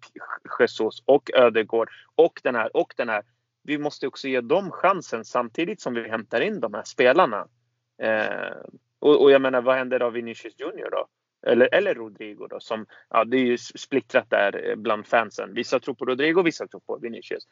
[0.60, 3.22] Jesus och Ödegård och den här och den här.
[3.62, 7.48] Vi måste också ge dem chansen samtidigt som vi hämtar in de här spelarna.
[8.02, 8.56] Eh,
[8.98, 11.06] och, och jag menar, vad händer av Vinicius Junior då?
[11.46, 15.54] Eller, eller Rodrigo då som, ja det är ju splittrat där eh, bland fansen.
[15.54, 17.46] Vissa tror på Rodrigo, vissa tror på Vinicius.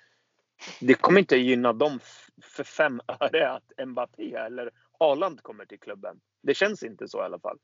[0.80, 2.00] Det kommer inte gynna dem
[2.42, 6.20] för fem öre att Mbappé eller Haaland kommer till klubben.
[6.42, 7.58] Det känns inte så i alla fall.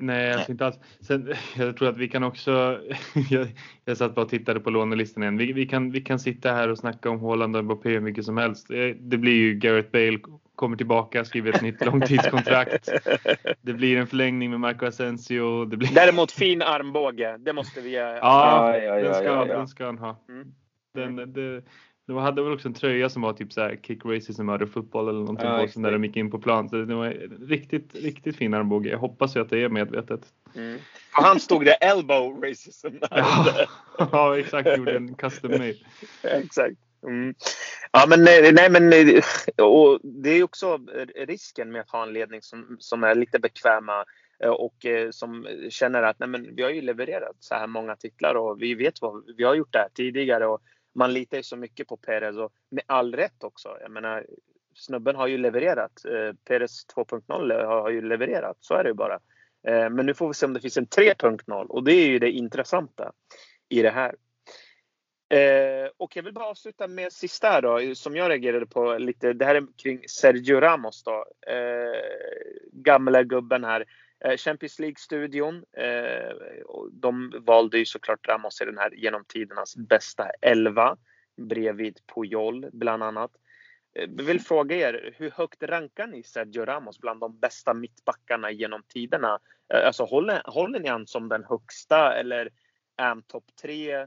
[0.00, 0.78] Nej, alltså inte alls.
[1.00, 2.80] Sen, jag tror att vi kan också,
[3.30, 3.48] jag,
[3.84, 5.36] jag satt bara och tittade på lånelistan igen.
[5.36, 8.24] Vi, vi, kan, vi kan sitta här och snacka om Haaland och Mbappé hur mycket
[8.24, 8.68] som helst.
[8.68, 10.18] Det, det blir ju Gareth Bale
[10.58, 12.88] kommer tillbaka, skriver ett nytt långtidskontrakt.
[13.62, 15.64] Det blir en förlängning med Marco Asensio.
[15.64, 15.94] Det blir...
[15.94, 17.96] Däremot fin armbåge, det måste vi ge.
[17.96, 19.56] Ja, ja, ja, den, ska, ja, ja.
[19.56, 20.24] den ska han ha.
[20.28, 20.52] Mm.
[20.94, 21.62] Den, det,
[22.08, 24.70] De hade väl också en tröja som var typ så här kick racism out of
[24.70, 26.68] football eller någonting ja, på när de gick in på plan.
[26.68, 27.08] Så det var
[27.48, 28.90] riktigt, riktigt fin armbåge.
[28.90, 30.20] Jag hoppas ju att det är medvetet.
[30.54, 30.78] Mm.
[31.10, 32.88] han stod det elbow racism.
[33.10, 33.66] ja,
[34.12, 34.78] ja, exakt.
[34.78, 35.74] Gjorde en custom made.
[36.22, 36.76] exakt.
[37.06, 37.34] Mm.
[37.92, 38.92] Ja, men nej, men
[39.66, 40.78] och det är också
[41.14, 44.04] risken med att ha en ledning som, som är lite bekväma
[44.44, 47.96] eh, och eh, som känner att nej, men vi har ju levererat så här många
[47.96, 50.60] titlar och vi vet vad vi har gjort det här tidigare och
[50.98, 53.76] man litar ju så mycket på Perez och med all rätt också.
[53.80, 54.26] Jag menar,
[54.74, 56.04] snubben har ju levererat.
[56.04, 59.18] Eh, Perez 2.0 har ju levererat, så är det ju bara.
[59.68, 62.18] Eh, men nu får vi se om det finns en 3.0 och det är ju
[62.18, 63.12] det intressanta
[63.68, 64.14] i det här.
[65.30, 69.32] Eh, och jag vill bara avsluta med sista då, som jag reagerade på lite.
[69.32, 71.26] Det här är kring Sergio Ramos då.
[71.52, 72.00] Eh,
[72.72, 73.84] gamla gubben här.
[74.24, 75.64] Eh, Champions League-studion.
[75.72, 76.36] Eh,
[76.92, 80.96] de valde ju såklart Ramos i den här genom tidernas bästa elva.
[81.36, 83.30] Bredvid Puyol bland annat.
[83.94, 88.50] Eh, jag vill fråga er, hur högt rankar ni Sergio Ramos bland de bästa mittbackarna
[88.50, 89.38] genom tiderna?
[89.74, 92.50] Alltså håller, håller ni han som den högsta eller
[92.96, 94.06] är han topp tre?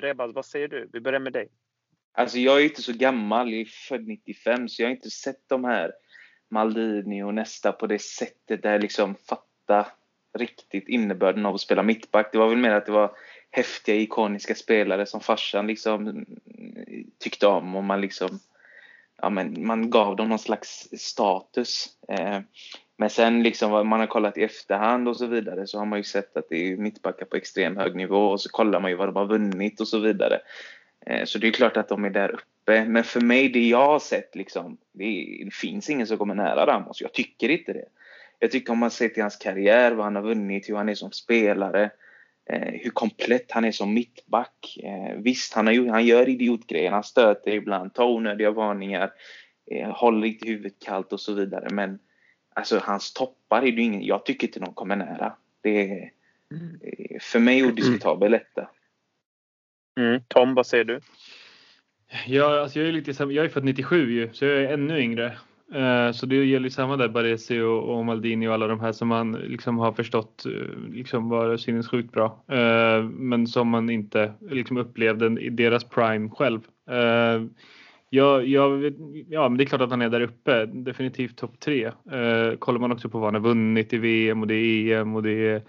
[0.00, 0.88] Rebaz, vad säger du?
[0.92, 1.48] Vi börjar med dig.
[2.12, 5.48] Alltså jag är inte så gammal, jag är född 95 så jag har inte sett
[5.48, 5.92] de här
[6.50, 9.86] Maldini och nästa på det sättet där jag liksom fatta
[10.38, 12.32] riktigt innebörden av att spela mittback.
[12.32, 13.12] Det var väl mer att det var
[13.50, 16.26] häftiga, ikoniska spelare som farsan liksom
[17.18, 18.40] tyckte om och man liksom
[19.22, 21.86] ja, men man gav dem någon slags status.
[22.08, 22.40] Eh,
[22.96, 25.98] men sen liksom vad man har kollat i efterhand och så vidare så har man
[25.98, 28.96] ju sett att det är mittbackar på extrem hög nivå och så kollar man ju
[28.96, 30.40] vad de har vunnit och så vidare.
[31.06, 32.42] Eh, så det är klart att de är där uppe.
[32.68, 36.66] Men för mig, det jag har sett liksom, det, det finns ingen som kommer nära
[36.66, 37.00] Ramos.
[37.00, 37.84] Jag tycker inte det.
[38.38, 40.94] Jag tycker om man ser till hans karriär, vad han har vunnit, hur han är
[40.94, 41.90] som spelare,
[42.50, 44.78] eh, hur komplett han är som mittback.
[44.82, 49.12] Eh, visst, han, har, han gör idiotgrejer, han stöter ibland, tar onödiga varningar,
[49.92, 51.68] håller inte huvudet kallt och så vidare.
[51.70, 51.98] Men
[52.54, 55.36] alltså hans toppar är det ingen, jag tycker inte de kommer nära.
[55.60, 56.10] Det är
[56.50, 56.80] mm.
[57.20, 58.70] för mig odiskutabel detta.
[60.00, 60.22] Mm.
[60.28, 61.00] Tom, vad säger du?
[62.26, 65.38] Ja, alltså jag är lite jag är född 97 ju, så jag är ännu yngre.
[65.74, 69.08] Uh, så det gäller samma där, Baresi och, och, Maldini och alla de här som
[69.08, 72.44] man liksom har förstått uh, liksom var sinnessjukt bra.
[72.52, 76.60] Uh, men som man inte liksom upplevde i deras prime själv.
[78.10, 78.94] Ja, jag,
[79.28, 80.66] ja, men det är klart att han är där uppe.
[80.66, 81.92] Definitivt topp tre.
[82.58, 85.22] Kollar man också på vad han har vunnit i VM och det är EM och
[85.22, 85.62] det är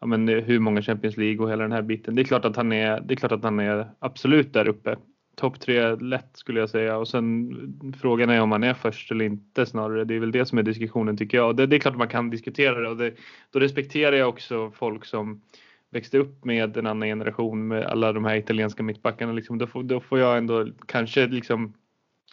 [0.00, 2.14] ja, men hur många Champions League och hela den här biten.
[2.14, 4.96] Det är klart att han är, det är, klart att han är absolut där uppe.
[5.38, 9.24] Topp tre lätt skulle jag säga och sen frågan är om han är först eller
[9.24, 10.04] inte snarare.
[10.04, 11.56] Det är väl det som är diskussionen tycker jag.
[11.56, 13.14] Det, det är klart att man kan diskutera det och det,
[13.50, 15.42] då respekterar jag också folk som
[15.90, 19.32] växte upp med en annan generation med alla de här italienska mittbackarna.
[19.32, 21.74] Liksom, då, får, då får jag ändå kanske liksom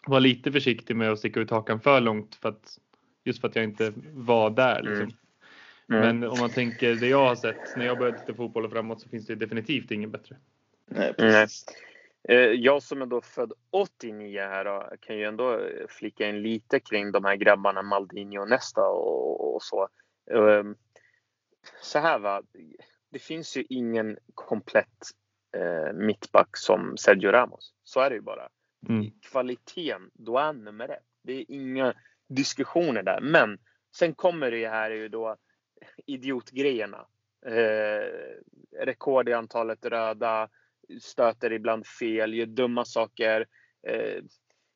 [0.07, 2.77] vara lite försiktig med att sticka ut hakan för långt för att,
[3.23, 4.79] just för att jag inte var där.
[4.79, 4.91] Mm.
[4.91, 5.17] Liksom.
[5.89, 6.01] Mm.
[6.01, 9.01] Men om man tänker det jag har sett när jag började titta fotboll och framåt
[9.01, 10.35] så finns det definitivt ingen bättre.
[10.89, 11.65] Nej, precis.
[12.29, 16.79] Eh, jag som är då född 89 här då, kan ju ändå flika in lite
[16.79, 19.87] kring de här grabbarna Maldini och Nesta och, och så.
[20.31, 20.75] Ehm,
[21.81, 22.41] så här va,
[23.09, 25.11] det finns ju ingen komplett
[25.57, 27.73] eh, mittback som Sergio Ramos.
[27.83, 28.49] Så är det ju bara.
[28.89, 29.11] Mm.
[29.31, 31.03] Kvaliteten, då är han nummer ett.
[31.23, 31.93] Det är inga
[32.27, 33.21] diskussioner där.
[33.21, 33.57] Men
[33.95, 35.35] sen kommer det här ju då
[36.05, 37.05] idiotgrejerna.
[37.45, 38.03] Eh,
[38.79, 40.49] rekord i antalet röda,
[41.01, 43.45] stöter ibland fel, gör dumma saker.
[43.87, 44.23] Eh,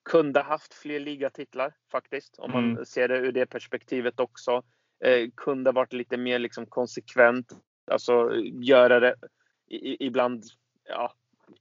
[0.09, 2.85] kunde haft fler ligatitlar faktiskt, om man mm.
[2.85, 4.63] ser det ur det perspektivet också.
[5.03, 7.51] Eh, kunde varit lite mer liksom konsekvent,
[7.91, 9.15] alltså göra det
[9.67, 10.43] i, ibland
[10.83, 11.13] ja,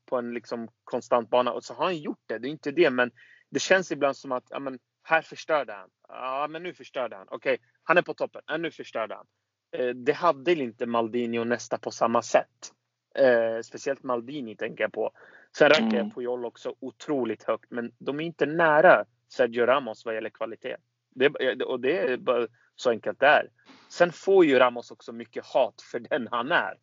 [0.06, 2.38] på en liksom konstant bana och så har han gjort det.
[2.38, 3.10] Det är inte det, men
[3.50, 5.90] det känns ibland som att ja, men, här förstörde han.
[6.08, 7.26] Ja, men nu förstörde han.
[7.30, 8.42] Okej, okay, han är på toppen.
[8.46, 9.26] Ja, nu förstörde han.
[9.72, 12.72] Eh, det hade inte Maldini och nästa på samma sätt.
[13.18, 15.10] Eh, speciellt Maldini tänker jag på.
[15.56, 16.10] Sen rankar jag mm.
[16.10, 20.76] Puyol också otroligt högt, men de är inte nära Sergio Ramos vad gäller kvalitet.
[21.14, 23.48] Det, och det är bara så enkelt det är.
[23.88, 26.74] Sen får ju Ramos också mycket hat för den han är.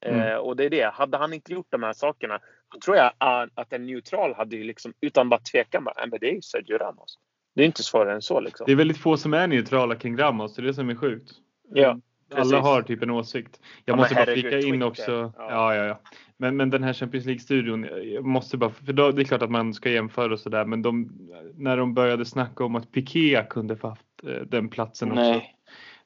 [0.00, 0.20] Mm.
[0.20, 0.90] Eh, och det är det.
[0.94, 2.40] Hade han inte gjort de här sakerna,
[2.74, 3.12] då tror jag
[3.54, 6.78] att en neutral hade ju liksom utan bara tvekan bara, men det är ju Sergio
[6.78, 7.18] Ramos.
[7.54, 8.64] Det är inte svårare än så liksom.
[8.66, 11.30] Det är väldigt få som är neutrala kring Ramos, det är det som är sjukt.
[11.74, 12.00] Ja.
[12.30, 12.52] Precis.
[12.52, 13.60] Alla har typ en åsikt.
[13.84, 15.32] Jag ja, måste bara flika in också.
[15.36, 15.74] Ja.
[15.74, 16.00] ja, ja,
[16.36, 17.86] Men, men den här Champions League-studion,
[18.20, 21.12] måste bara, för då, det är klart att man ska jämföra och sådär, men de,
[21.56, 25.22] när de började snacka om att Piqué kunde få haft eh, den platsen också.
[25.22, 25.54] Nej.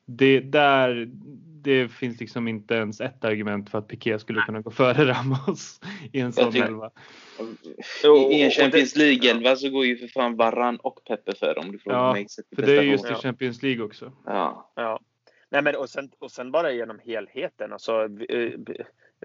[0.04, 1.08] Det där,
[1.62, 5.80] det finns liksom inte ens ett argument för att Piqué skulle kunna gå före Ramos
[6.12, 6.90] i en sån elva.
[8.30, 11.78] I en Champions League-elva så går ju för fan Varan och Peppe före om du
[11.78, 12.26] frågar ja, mig.
[12.56, 14.12] för det är just i Champions League också.
[14.26, 14.72] Ja.
[14.76, 15.00] ja.
[15.52, 17.72] Nej, men och sen, och sen bara genom helheten.
[17.72, 18.52] Alltså, eh,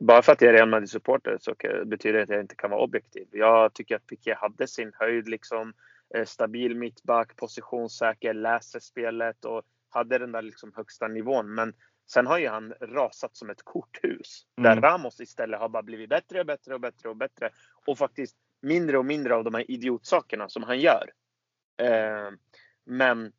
[0.01, 2.81] bara för att jag är Real Madrid-supporter så betyder det att jag inte kan vara
[2.81, 3.27] objektiv.
[3.31, 5.73] Jag tycker att Piqué hade sin höjd liksom.
[6.15, 11.53] Eh, stabil mittback, positionssäker, läser spelet och hade den där liksom högsta nivån.
[11.53, 11.73] Men
[12.07, 14.45] sen har ju han rasat som ett korthus.
[14.57, 14.75] Mm.
[14.75, 17.49] Där Ramos istället har bara blivit bättre och bättre och bättre och bättre.
[17.85, 21.11] Och faktiskt mindre och mindre av de här idiotsakerna som han gör.
[21.77, 22.31] Eh,
[22.85, 23.31] men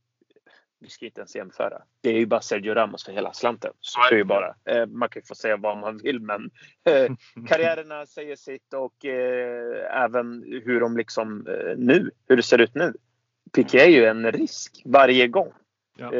[0.81, 1.83] vi ska inte ens jämföra.
[2.01, 3.73] Det är ju bara Sergio Ramos för hela slanten.
[3.81, 4.55] Så är det ju bara.
[4.64, 6.51] Eh, man kan ju få säga vad man vill men
[6.85, 7.12] eh,
[7.49, 12.93] karriärerna säger sitt och eh, även hur de liksom nu, hur det ser ut nu.
[13.53, 15.53] Piqué är ju en risk varje gång.
[15.97, 16.11] Ja.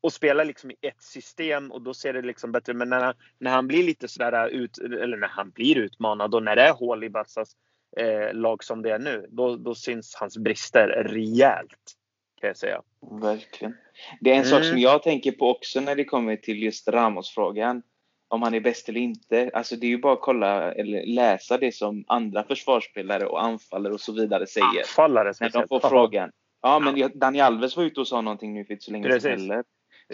[0.00, 2.74] Och spelar liksom i ett system och då ser det liksom bättre.
[2.74, 6.42] Men när han, när han blir lite sådär ut, eller när han blir utmanad och
[6.42, 7.56] när det är hål i Barcas
[7.96, 11.96] eh, lag som det är nu, då, då syns hans brister rejält
[12.42, 12.82] kan jag säga.
[13.20, 13.76] Verkligen.
[14.20, 14.50] Det är en mm.
[14.50, 17.82] sak som jag tänker på också när det kommer till just Ramos-frågan.
[18.28, 19.50] Om han är bäst eller inte.
[19.54, 23.92] Alltså det är ju bara att kolla eller läsa det som andra försvarsspelare och anfallare
[23.92, 24.78] och så vidare säger.
[24.78, 26.30] Anfallare När de får frågan.
[26.62, 29.30] Ja, men Dani Alves var ute och sa någonting nu för inte så länge sedan
[29.30, 29.64] heller.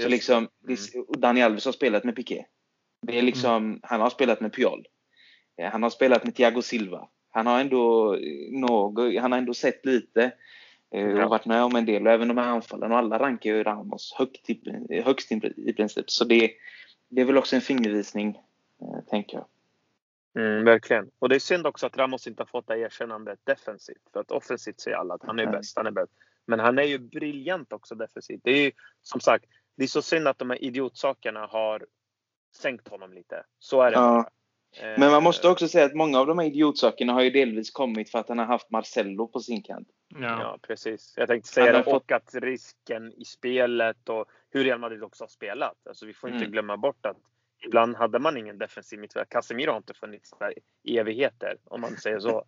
[0.00, 0.78] Så liksom, mm.
[1.18, 2.44] Dani Alves har spelat med Piqué.
[3.06, 3.80] Det är liksom, mm.
[3.82, 4.86] Han har spelat med Piol.
[5.72, 7.08] Han har spelat med Thiago Silva.
[7.30, 8.16] Han har ändå,
[8.50, 10.32] något, han har ändå sett lite.
[10.90, 11.28] Eh, och ja.
[11.28, 12.06] varit med om en del.
[12.06, 14.60] Och även de här anfallen och alla rankar ju Ramos högt i,
[15.04, 16.10] högst i princip.
[16.10, 16.50] Så det,
[17.08, 18.38] det är väl också en fingervisning,
[18.80, 19.46] eh, tänker jag.
[20.44, 21.10] Mm, verkligen.
[21.18, 24.12] Och det är synd också att Ramos inte har fått det erkännandet defensivt.
[24.12, 25.52] För att offensivt säger alla att han är mm.
[25.52, 26.12] bäst, han är bäst.
[26.46, 28.40] Men han är ju briljant också defensivt.
[28.44, 28.72] Det är ju
[29.02, 29.44] som sagt,
[29.76, 31.86] det är så synd att de här idiotsakerna har
[32.56, 33.44] sänkt honom lite.
[33.58, 33.96] Så är det.
[33.96, 34.30] Ja.
[34.98, 38.10] Men man måste också säga att många av de här idiotsakerna har ju delvis kommit
[38.10, 39.88] för att han har haft Marcello på sin kant.
[40.08, 41.14] Ja, ja precis.
[41.16, 41.92] Jag tänkte säga det.
[41.92, 45.86] Och att risken i spelet och hur Real Madrid också har spelat.
[45.86, 46.52] Alltså vi får inte mm.
[46.52, 47.16] glömma bort att
[47.66, 49.28] ibland hade man ingen defensiv mittfältare.
[49.30, 52.44] Casemiro har inte funnits där i evigheter om man säger så.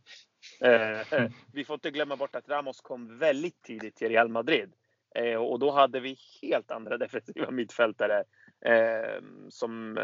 [0.61, 4.73] eh, vi får inte glömma bort att Ramos kom väldigt tidigt till Real Madrid.
[5.15, 8.25] Eh, och då hade vi helt andra defensiva mittfältare
[8.65, 9.99] eh, som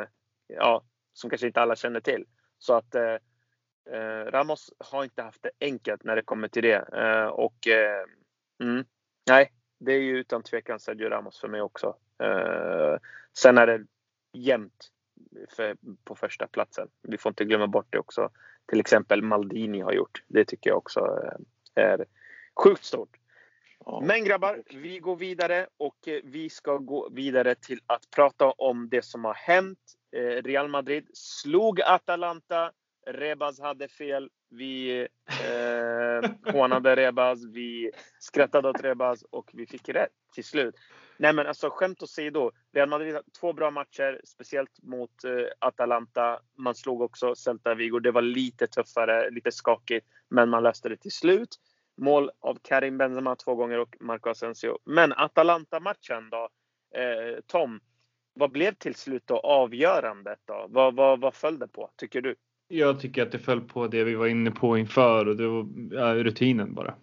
[0.46, 2.24] ja, som kanske inte alla känner till.
[2.58, 3.18] Så att eh, eh,
[4.26, 6.88] Ramos har inte haft det enkelt när det kommer till det.
[6.92, 8.04] Eh, och eh,
[8.62, 8.84] mm,
[9.28, 11.96] nej, det är ju utan tvekan Sergio Ramos för mig också.
[12.22, 12.96] Eh,
[13.32, 13.86] sen är det
[14.32, 14.92] jämnt
[15.50, 16.88] för, på första platsen.
[17.02, 18.30] Vi får inte glömma bort det också.
[18.66, 20.22] Till exempel Maldini har gjort.
[20.26, 21.00] Det tycker jag också
[21.74, 22.04] eh, är
[22.64, 23.16] sjukt stort.
[24.02, 29.02] Men grabbar, vi går vidare och vi ska gå vidare till att prata om det
[29.02, 32.72] som har hänt Eh, Real Madrid slog Atalanta.
[33.06, 34.30] Rebaz hade fel.
[34.50, 37.44] Vi eh, hånade Rebaz.
[37.44, 40.74] Vi skrattade åt Rebaz och vi fick rätt till slut.
[41.16, 42.50] Nej men alltså skämt åsido.
[42.72, 46.40] Real Madrid har två bra matcher, speciellt mot eh, Atalanta.
[46.58, 47.98] Man slog också Celta Vigo.
[47.98, 51.56] Det var lite tuffare, lite skakigt, men man löste det till slut.
[51.96, 54.78] Mål av Karim Benzema två gånger och Marco Asensio.
[54.84, 56.48] Men Atalanta-matchen då?
[57.00, 57.80] Eh, Tom,
[58.34, 60.66] vad blev till slut då avgörandet då?
[60.68, 62.36] Vad, vad, vad föll det på tycker du?
[62.68, 65.66] Jag tycker att det föll på det vi var inne på inför och det var
[65.90, 66.94] ja, rutinen bara.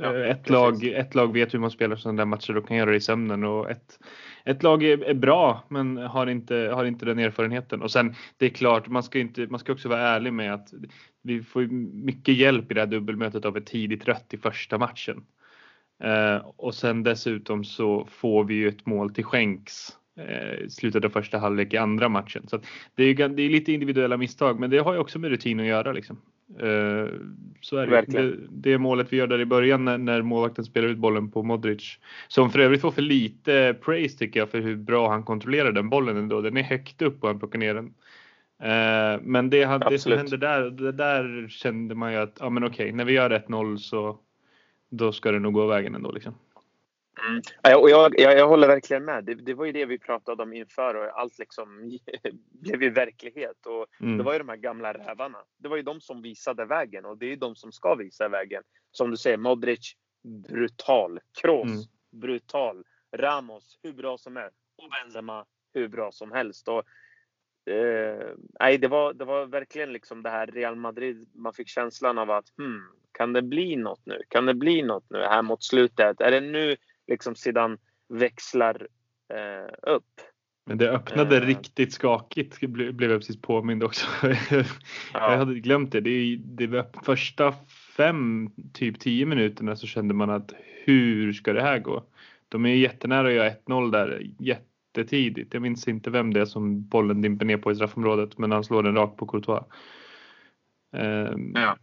[0.00, 2.76] Ja, eh, ett, lag, ett lag vet hur man spelar sådana där matcher och kan
[2.76, 3.98] göra det i sömnen och ett,
[4.44, 7.82] ett lag är, är, bra men har inte, har inte den erfarenheten.
[7.82, 10.68] Och sen det är klart, man ska, inte, man ska också vara ärlig med att
[11.22, 11.62] vi får
[12.04, 15.24] mycket hjälp i det här dubbelmötet av ett tidigt rött i första matchen.
[16.02, 21.08] Eh, och sen dessutom så får vi ju ett mål till skänks eh, slutet av
[21.08, 22.42] första halvlek i andra matchen.
[22.48, 22.60] Så
[22.94, 25.66] det, är, det är lite individuella misstag men det har ju också med rutin att
[25.66, 25.92] göra.
[25.92, 26.16] Liksom.
[26.58, 27.08] Eh,
[27.60, 28.04] så är det.
[28.08, 28.36] det.
[28.50, 28.78] det.
[28.78, 31.98] målet vi gör där i början när, när målvakten spelar ut bollen på Modric.
[32.28, 35.88] Som för övrigt får för lite praise tycker jag för hur bra han kontrollerar den
[35.88, 36.40] bollen ändå.
[36.40, 37.94] Den är högt upp och han plockar ner den.
[38.62, 42.64] Eh, men det, det som hände där, det där kände man ju att ja, men
[42.64, 44.18] okej, när vi gör 1-0 så
[44.90, 46.12] då ska det nog gå vägen ändå.
[46.12, 46.34] Liksom.
[47.28, 47.42] Mm.
[47.62, 49.24] Ja, och jag, jag, jag, håller verkligen med.
[49.24, 51.98] Det, det, var ju det vi pratade om inför och allt liksom
[52.60, 53.66] blev ju verklighet.
[53.66, 54.18] Och mm.
[54.18, 55.38] Det var ju de här gamla rävarna.
[55.58, 58.62] Det var ju de som visade vägen och det är de som ska visa vägen.
[58.90, 61.20] Som du säger, Modric brutal.
[61.42, 61.84] Kroos mm.
[62.12, 62.84] brutal.
[63.16, 64.56] Ramos hur bra som helst.
[64.82, 65.44] Och Benzema
[65.74, 66.68] hur bra som helst.
[66.68, 66.82] Och,
[67.72, 68.28] eh,
[68.60, 71.28] nej, det, var, det var verkligen liksom det här Real Madrid.
[71.34, 74.22] Man fick känslan av att hmm, kan det bli något nu?
[74.28, 76.20] Kan det bli något nu här mot slutet?
[76.20, 77.78] Är det nu liksom sedan
[78.08, 78.88] växlar
[79.34, 80.20] eh, upp.
[80.66, 84.06] Men det öppnade uh, riktigt skakigt blev jag precis påmind också.
[84.22, 84.64] ja.
[85.12, 86.00] Jag hade glömt det.
[86.00, 87.54] Det, det var första
[87.96, 92.04] fem, typ tio minuterna så kände man att hur ska det här gå?
[92.48, 95.54] De är jättenära att göra 1-0 där jättetidigt.
[95.54, 98.64] Jag minns inte vem det är som bollen dimper ner på i straffområdet men han
[98.64, 99.64] slår den rakt på Courtois.
[100.92, 101.76] Um, ja.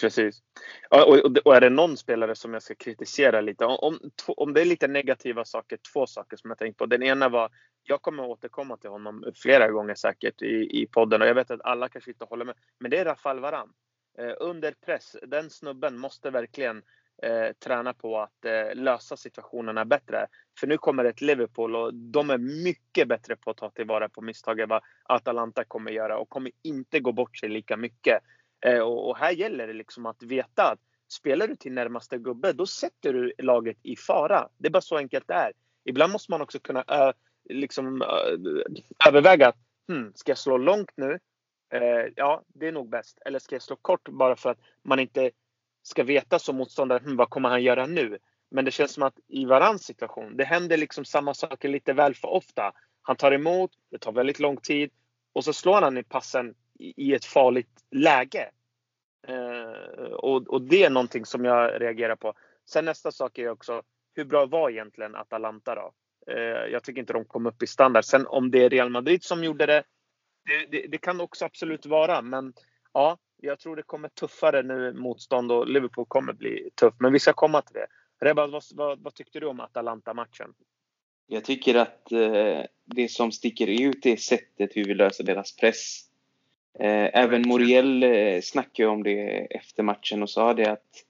[0.00, 0.42] Precis.
[0.90, 4.64] Och, och, är det någon spelare som jag ska kritisera lite, om, om det är
[4.64, 6.86] lite negativa saker, två saker som jag tänkt på.
[6.86, 7.50] Den ena var,
[7.82, 11.64] jag kommer återkomma till honom flera gånger säkert i, i podden och jag vet att
[11.64, 13.72] alla kanske inte håller med, men det är Rafael Varan.
[14.18, 16.82] Eh, under press, den snubben måste verkligen
[17.22, 20.26] eh, träna på att eh, lösa situationerna bättre.
[20.60, 24.20] För nu kommer ett Liverpool och de är mycket bättre på att ta tillvara på
[24.20, 28.22] misstag än vad Atalanta kommer göra och kommer inte gå bort sig lika mycket.
[28.60, 30.78] Eh, och, och, här gäller det liksom att veta att
[31.08, 34.48] spelar du till närmaste gubbe, då sätter du laget i fara.
[34.58, 35.52] Det är bara så enkelt det är.
[35.84, 37.12] Ibland måste man också kunna ö,
[37.48, 38.36] liksom, ö,
[39.08, 39.52] överväga.
[39.88, 41.18] Hmm, ska jag slå långt nu?
[41.72, 43.18] Eh, ja, det är nog bäst.
[43.24, 45.30] Eller ska jag slå kort bara för att man inte
[45.82, 48.18] ska veta som motståndare, hmm, vad kommer han göra nu?
[48.50, 52.14] Men det känns som att i varans situation, det händer liksom samma saker lite väl
[52.14, 52.72] för ofta.
[53.02, 54.90] Han tar emot, det tar väldigt lång tid
[55.32, 58.50] och så slår han i passen i ett farligt läge.
[59.28, 62.34] Eh, och, och, det är någonting som jag reagerar på.
[62.70, 63.82] Sen nästa sak är också,
[64.14, 65.92] hur bra var egentligen Atalanta då?
[66.32, 68.04] Eh, jag tycker inte de kom upp i standard.
[68.04, 69.82] Sen om det är Real Madrid som gjorde det,
[70.44, 72.22] det, det, det kan också absolut vara.
[72.22, 72.52] Men
[72.92, 77.00] ja, jag tror det kommer tuffare nu motstånd och Liverpool kommer bli tufft.
[77.00, 77.86] Men vi ska komma till det.
[78.20, 80.54] Rebban, vad, vad, vad tyckte du om Atalanta-matchen?
[81.26, 86.07] Jag tycker att eh, det som sticker ut är sättet hur vi löser deras press.
[86.80, 91.04] Eh, även Muriel eh, snackade om det efter matchen och sa det att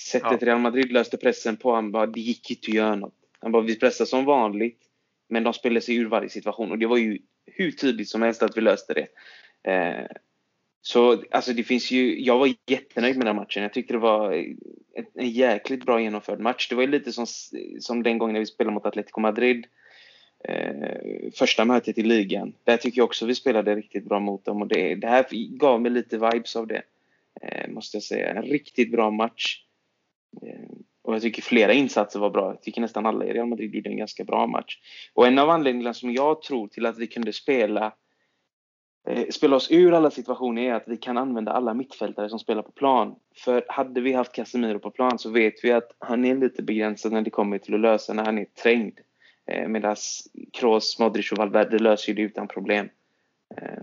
[0.00, 0.46] sättet ja.
[0.46, 3.14] Real Madrid löste pressen på, han bara, det gick inte att göra något.
[3.38, 4.80] Han bara, vi pressade som vanligt,
[5.28, 8.42] men de spelade sig ur varje situation och det var ju hur tydligt som helst
[8.42, 9.06] att vi löste det.
[9.72, 10.06] Eh,
[10.82, 13.62] så alltså det finns ju, jag var jättenöjd med den matchen.
[13.62, 14.32] Jag tyckte det var
[15.14, 16.68] en, jäkligt bra genomförd match.
[16.68, 17.26] Det var ju lite som,
[17.80, 19.66] som den gången när vi spelade mot Atletico Madrid
[20.48, 22.52] eh, första mötet i ligan.
[22.64, 25.26] Där tycker jag också vi spelade riktigt bra mot dem och det, det här
[25.58, 26.82] gav mig lite vibes av det.
[27.40, 28.30] Eh, måste jag säga.
[28.30, 29.64] En riktigt bra match.
[30.42, 32.50] Eh, och jag tycker flera insatser var bra.
[32.50, 34.78] Jag tycker nästan alla i Real Madrid gjorde en ganska bra match.
[35.14, 37.94] Och en av anledningarna som jag tror till att vi kunde spela
[39.08, 42.62] eh, spela oss ur alla situationer är att vi kan använda alla mittfältare som spelar
[42.62, 43.14] på plan.
[43.36, 47.12] För hade vi haft Casemiro på plan så vet vi att han är lite begränsad
[47.12, 49.00] när det kommer till att lösa när han är trängd.
[49.46, 49.96] Eh, Medan
[50.52, 52.88] Kroos, Modric och Valverde löser det utan problem.
[53.56, 53.82] Eh,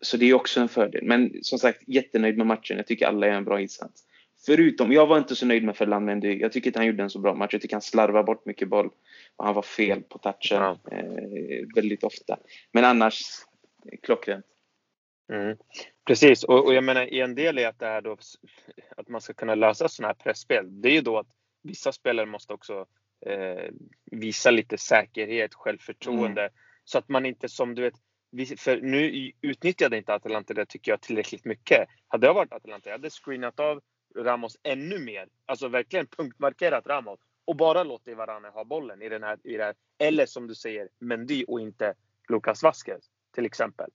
[0.00, 1.04] så det är också en fördel.
[1.04, 2.76] Men som sagt, jättenöjd med matchen.
[2.76, 4.02] Jag tycker alla gör en bra insats.
[4.46, 6.38] Förutom, jag var inte så nöjd med Ferland Mendy.
[6.38, 7.52] Jag tycker inte han gjorde en så bra match.
[7.52, 8.90] Jag tycker han slarvar bort mycket boll.
[9.36, 10.78] Och han var fel på touchen ja.
[10.92, 12.38] eh, väldigt ofta.
[12.72, 13.22] Men annars,
[14.02, 14.46] klockrent.
[15.32, 15.56] Mm.
[16.06, 18.16] Precis, och, och, jag menar en del i att det här då,
[18.96, 21.26] att man ska kunna lösa sådana här pressspel, det är ju då att
[21.62, 22.86] vissa spelare måste också
[23.26, 23.70] eh,
[24.04, 26.40] visa lite säkerhet, självförtroende.
[26.40, 26.52] Mm.
[26.84, 27.94] Så att man inte som du vet,
[28.60, 31.88] för nu utnyttjade inte Atalanta det tycker jag tillräckligt mycket.
[32.08, 33.80] Hade jag varit Atalanta, jag hade screenat av
[34.16, 35.28] Ramos ännu mer.
[35.46, 39.64] Alltså verkligen punktmarkerat Ramos och bara låtit Varane ha bollen i den här, i det
[39.64, 39.74] här.
[39.98, 41.94] Eller som du säger, Mendy och inte
[42.28, 43.90] Lucas Vasquez till exempel.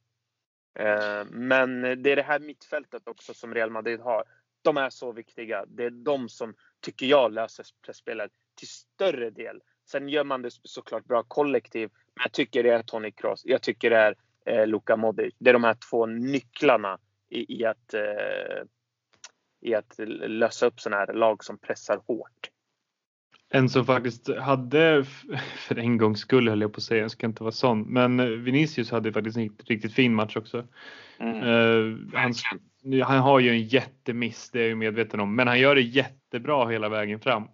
[0.79, 4.23] Eh, men det är det här mittfältet också som Real Madrid har.
[4.61, 5.65] De är så viktiga.
[5.67, 9.61] Det är de som, tycker jag, löser pressspelet till större del.
[9.91, 11.89] Sen gör man det såklart bra kollektiv.
[12.15, 13.41] Men jag tycker det är Tony Kroos.
[13.45, 15.35] Jag tycker det är eh, Luka Modric.
[15.39, 16.97] Det är de här två nycklarna
[17.29, 18.63] i, i att, eh,
[19.61, 22.49] i att lösa upp sådana här lag som pressar hårt.
[23.51, 25.05] En som faktiskt hade,
[25.55, 28.43] för en gångs skull höll jag på att säga, jag ska inte vara sån, men
[28.43, 30.67] Vinicius hade faktiskt en riktigt fin match också.
[31.19, 31.43] Mm.
[31.43, 32.33] Uh, han,
[33.03, 36.67] han, har ju en jättemiss, det är jag medveten om, men han gör det jättebra
[36.67, 37.47] hela vägen fram.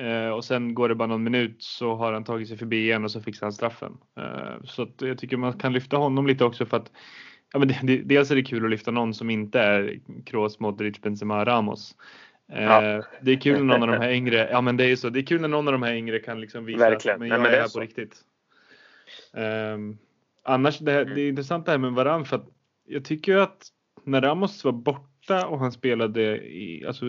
[0.00, 3.04] Uh, och sen går det bara någon minut så har han tagit sig förbi igen
[3.04, 3.92] och så fixar han straffen.
[4.20, 6.90] Uh, så jag tycker man kan lyfta honom lite också för att
[7.52, 10.60] ja, men det, det, dels är det kul att lyfta någon som inte är Kroos,
[10.60, 11.96] Modric, Benzema, Ramos.
[12.46, 12.84] Ja.
[12.84, 15.10] Eh, det är kul när någon av de här yngre, ja men det är så,
[15.10, 17.14] det är kul när någon av de här yngre kan liksom visa Verkligen.
[17.14, 17.78] att men jag Nej, men är här så.
[17.78, 18.16] på riktigt.
[19.32, 19.98] Um,
[20.42, 21.14] annars, det, mm.
[21.14, 22.48] det är intressant det här med Varann för att
[22.86, 23.66] jag tycker att
[24.04, 27.06] när Ramos var borta och han spelade i, alltså,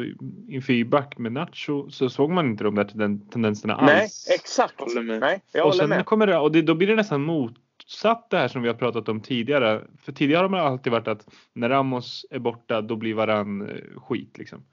[0.47, 3.91] i feedback med Nacho så såg man inte de där tendenserna alls.
[4.28, 4.76] Nej, exakt.
[5.20, 6.05] Nej, jag och sen med.
[6.05, 9.09] kommer det, och det, då blir det nästan motsatt det här som vi har pratat
[9.09, 9.82] om tidigare.
[10.01, 13.99] För tidigare har man alltid varit att när Ramos är borta då blir Varann eh,
[14.01, 14.66] skit liksom.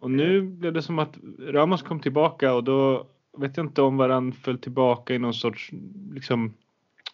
[0.00, 3.06] Och nu blev det som att Ramos kom tillbaka och då
[3.38, 5.70] vet jag inte om varann föll tillbaka i någon sorts
[6.12, 6.54] liksom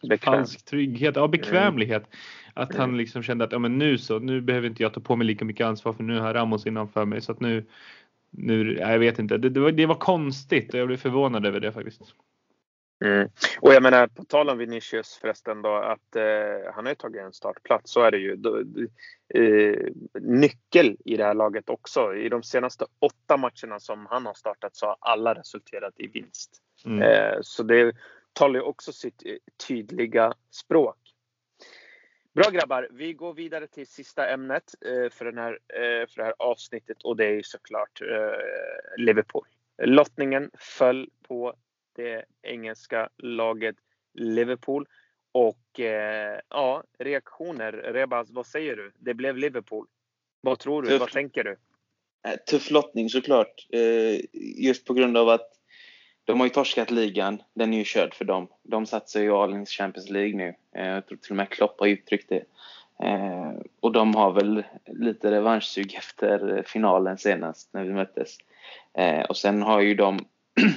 [0.02, 0.34] Bekväm.
[0.34, 2.02] falsk trygghet, ja bekvämlighet.
[2.02, 2.18] Mm.
[2.54, 5.16] Att han liksom kände att ja, men nu så, nu behöver inte jag ta på
[5.16, 7.64] mig lika mycket ansvar för nu har Ramos innanför mig så att nu,
[8.30, 11.60] nu jag vet inte, det, det, var, det var konstigt och jag blev förvånad över
[11.60, 12.02] det faktiskt.
[13.04, 13.28] Mm.
[13.60, 17.22] Och jag menar på tal om Vinicius förresten då att eh, han har ju tagit
[17.22, 18.36] en startplats så är det ju.
[18.36, 18.58] Då,
[19.34, 19.88] eh,
[20.20, 22.14] nyckel i det här laget också.
[22.14, 26.50] I de senaste åtta matcherna som han har startat så har alla resulterat i vinst.
[26.84, 27.02] Mm.
[27.02, 27.92] Eh, så det
[28.36, 29.36] talar ju också sitt eh,
[29.68, 30.96] tydliga språk.
[32.32, 36.24] Bra grabbar, vi går vidare till sista ämnet eh, för, den här, eh, för det
[36.24, 38.00] här avsnittet och det är såklart
[38.96, 39.46] Liverpool.
[39.82, 41.54] Lottningen föll på
[41.92, 43.76] det engelska laget
[44.14, 44.88] Liverpool.
[45.32, 47.72] Och eh, ja, reaktioner.
[47.72, 48.92] Rebaz, vad säger du?
[48.98, 49.86] Det blev Liverpool.
[50.40, 50.88] Vad tror du?
[50.88, 51.56] Tuff, vad tänker du?
[52.50, 53.66] Tuff lottning såklart.
[53.70, 54.20] Eh,
[54.62, 55.50] just på grund av att
[56.26, 57.42] de har ju torskat ligan.
[57.54, 58.48] Den är ju körd för dem.
[58.62, 60.54] De satsar ju all in Champions League nu.
[60.76, 62.42] Eh, jag tror till och med Klopp har uttryckt det.
[63.02, 68.38] Eh, och de har väl lite revanschsug efter finalen senast när vi möttes.
[68.94, 70.18] Eh, och sen har ju de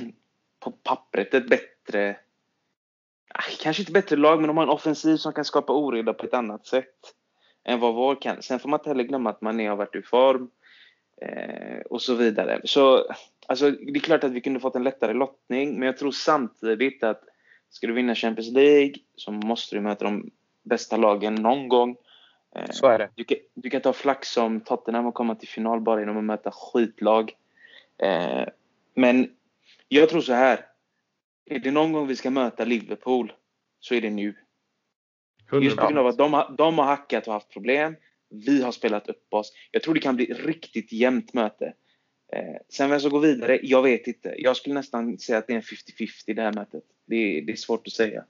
[0.60, 2.18] på pappret ett bättre
[3.30, 6.26] ah, Kanske inte bättre lag, men de har en offensiv som kan skapa oreda på
[6.26, 7.16] ett annat sätt
[7.64, 8.42] än vad vår kan.
[8.42, 10.50] Sen får man inte heller glömma att man har varit ur form
[11.22, 12.62] eh, och så vidare.
[12.64, 13.06] Så
[13.50, 17.04] alltså, det är klart att vi kunde fått en lättare lottning, men jag tror samtidigt
[17.04, 17.24] att
[17.70, 20.32] ska du vinna Champions League så måste du möta de
[20.64, 21.98] bästa lagen någon gång.
[22.56, 23.10] Eh, så är det.
[23.16, 26.24] Du kan, du kan ta flax som Tottenham och komma till final bara genom att
[26.24, 27.32] möta skitlag.
[27.98, 28.46] Eh,
[28.94, 29.32] men
[29.88, 30.66] jag tror så här.
[31.46, 33.34] Är det någon gång vi ska möta Liverpool
[33.80, 34.36] så är det nu.
[35.50, 35.62] 100%.
[35.62, 37.96] Just på grund av att de har, de har hackat och haft problem.
[38.30, 39.54] Vi har spelat upp oss.
[39.72, 41.74] Jag tror det kan bli riktigt jämnt möte.
[42.32, 44.36] Eh, sen vem som går vidare, jag vet inte.
[44.38, 46.84] Jag skulle nästan säga att det är en 50-50 det här mötet.
[47.06, 48.24] Det det är svårt att säga.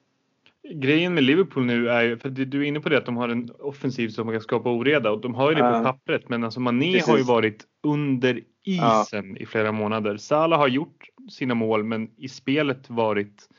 [0.73, 3.29] Grejen med Liverpool nu är ju, för du är inne på det att de har
[3.29, 6.59] en offensiv som kan skapa oreda och de har ju det på pappret men alltså
[6.59, 7.07] Mané Precis.
[7.07, 9.37] har ju varit under isen ja.
[9.39, 10.17] i flera månader.
[10.17, 13.49] Salah har gjort sina mål men i spelet varit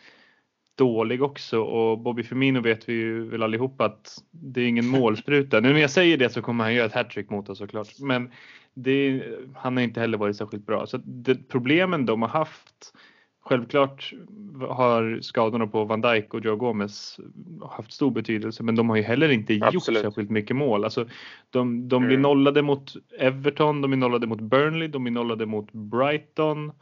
[0.78, 5.60] dålig också och Bobby Firmino vet vi ju väl allihopa att det är ingen målspruta.
[5.60, 7.98] Nu när jag säger det så kommer han göra ett hattrick mot oss såklart.
[7.98, 8.30] Men
[8.74, 9.22] det,
[9.54, 10.86] han har inte heller varit särskilt bra.
[10.86, 12.92] Så det, problemen de har haft
[13.42, 14.12] Självklart
[14.68, 17.20] har skadorna på Van Dijk och Joe Gomez
[17.70, 19.98] haft stor betydelse men de har ju heller inte Absolut.
[19.98, 20.84] gjort särskilt mycket mål.
[20.84, 21.06] Alltså,
[21.50, 22.22] de, de blir mm.
[22.22, 26.72] nollade mot Everton, de är nollade mot Burnley, de är nollade mot Brighton.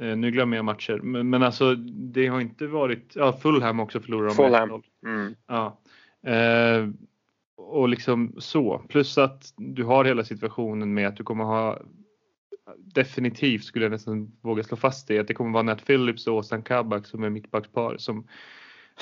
[0.00, 4.00] Eh, nu glömmer jag matcher men, men alltså det har inte varit, ja Fulham också
[4.00, 4.82] förlorar de Fulham.
[5.06, 5.34] Mm.
[5.46, 5.80] Ja.
[6.30, 6.88] Eh,
[7.62, 8.82] och liksom så.
[8.88, 11.78] Plus att du har hela situationen med att du kommer ha
[12.76, 16.34] definitivt skulle jag nästan våga slå fast det att det kommer vara Nat Phillips och
[16.34, 18.26] Åsan Kabak som är mittbackspar som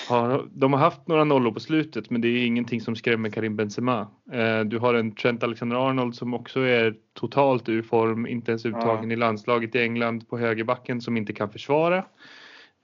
[0.09, 3.57] har, de har haft några nollor på slutet men det är ingenting som skrämmer Karim
[3.57, 4.09] Benzema.
[4.33, 9.11] Eh, du har en Trent Alexander-Arnold som också är totalt ur form, inte ens uttagen
[9.11, 9.13] ja.
[9.13, 12.05] i landslaget i England på högerbacken som inte kan försvara.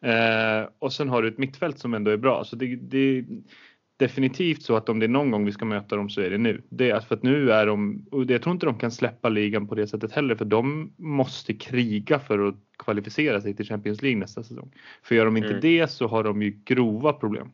[0.02, 2.44] Eh, och sen har du ett mittfält som ändå är bra.
[2.44, 3.24] Så det, det,
[3.96, 6.38] definitivt så att om det är någon gång vi ska möta dem så är det
[6.38, 6.62] nu.
[6.68, 9.66] Det är för att nu är de, och jag tror inte de kan släppa ligan
[9.66, 14.20] på det sättet heller för de måste kriga för att kvalificera sig till Champions League
[14.20, 14.72] nästa säsong.
[15.02, 15.60] För gör de inte mm.
[15.60, 17.50] det så har de ju grova problem.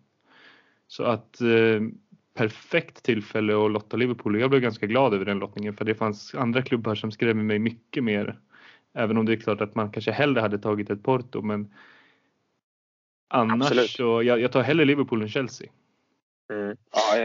[0.86, 1.80] Så att eh,
[2.34, 4.40] perfekt tillfälle att lotta Liverpool.
[4.40, 7.58] Jag blev ganska glad över den lottningen för det fanns andra klubbar som skrämmer mig
[7.58, 8.38] mycket mer.
[8.94, 11.74] Även om det är klart att man kanske hellre hade tagit ett Porto men
[13.28, 13.90] annars Absolut.
[13.90, 15.68] så jag, jag tar hellre Liverpool än Chelsea.
[16.52, 16.76] Mm.
[16.92, 17.16] Ja,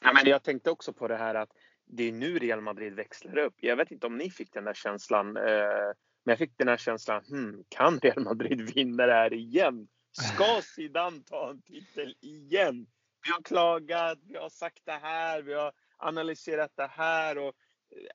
[0.00, 1.50] ja, men jag tänkte också på det här att
[1.86, 3.54] det är nu Real Madrid växlar upp.
[3.56, 5.36] Jag vet inte om ni fick den där känslan.
[5.36, 5.92] Eh,
[6.24, 7.24] men jag fick den här känslan.
[7.28, 9.88] Hmm, kan Real Madrid vinna det här igen?
[10.12, 12.86] Ska Zidane ta en titel igen?
[13.26, 17.38] Vi har klagat, vi har sagt det här, vi har analyserat det här.
[17.38, 17.54] Och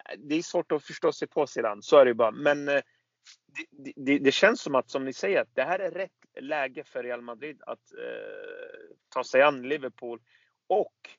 [0.09, 2.31] eh, det är svårt att förstå sig på Zidane, så är det bara.
[2.31, 2.81] Men eh,
[3.71, 6.83] det, det, det, känns som att, som ni säger, att det här är rätt läge
[6.83, 10.21] för Real Madrid att eh, ta sig an Liverpool.
[10.67, 11.09] Och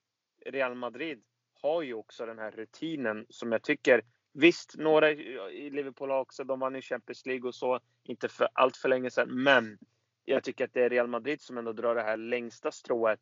[0.47, 1.22] Real Madrid
[1.62, 4.03] har ju också den här rutinen som jag tycker
[4.33, 8.49] Visst, några i Liverpool har också, de vann ju Champions League och så, inte för
[8.53, 9.43] allt för länge sedan.
[9.43, 9.78] Men
[10.24, 13.20] jag tycker att det är Real Madrid som ändå drar det här längsta strået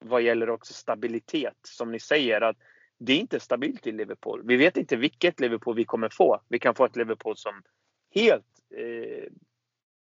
[0.00, 1.56] vad gäller också stabilitet.
[1.62, 2.56] Som ni säger, att
[2.98, 4.42] det är inte stabilt i Liverpool.
[4.44, 6.40] Vi vet inte vilket Liverpool vi kommer få.
[6.48, 7.62] Vi kan få ett Liverpool som
[8.14, 8.46] helt
[8.76, 9.32] eh,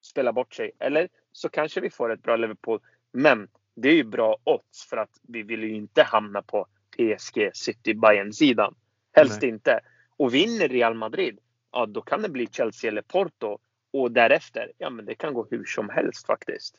[0.02, 0.72] spelar bort sig.
[0.80, 2.80] Eller så kanske vi får ett bra Liverpool.
[3.12, 7.52] Men det är ju bra odds för att vi vill ju inte hamna på PSG,
[7.54, 8.76] City, Bayern sidan.
[9.12, 9.50] Helst Nej.
[9.50, 9.80] inte.
[10.18, 11.40] Och vinner Real Madrid,
[11.72, 13.60] ja då kan det bli Chelsea eller Porto.
[13.92, 16.76] Och därefter, ja men det kan gå hur som helst faktiskt.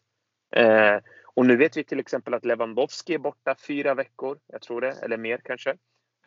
[0.52, 0.98] Eh,
[1.36, 4.92] Och nu vet vi till exempel att Lewandowski är borta fyra veckor, jag tror det,
[5.02, 5.76] eller mer kanske,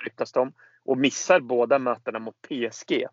[0.04, 0.54] ryktas de.
[0.84, 3.06] Och missar båda mötena mot PSG.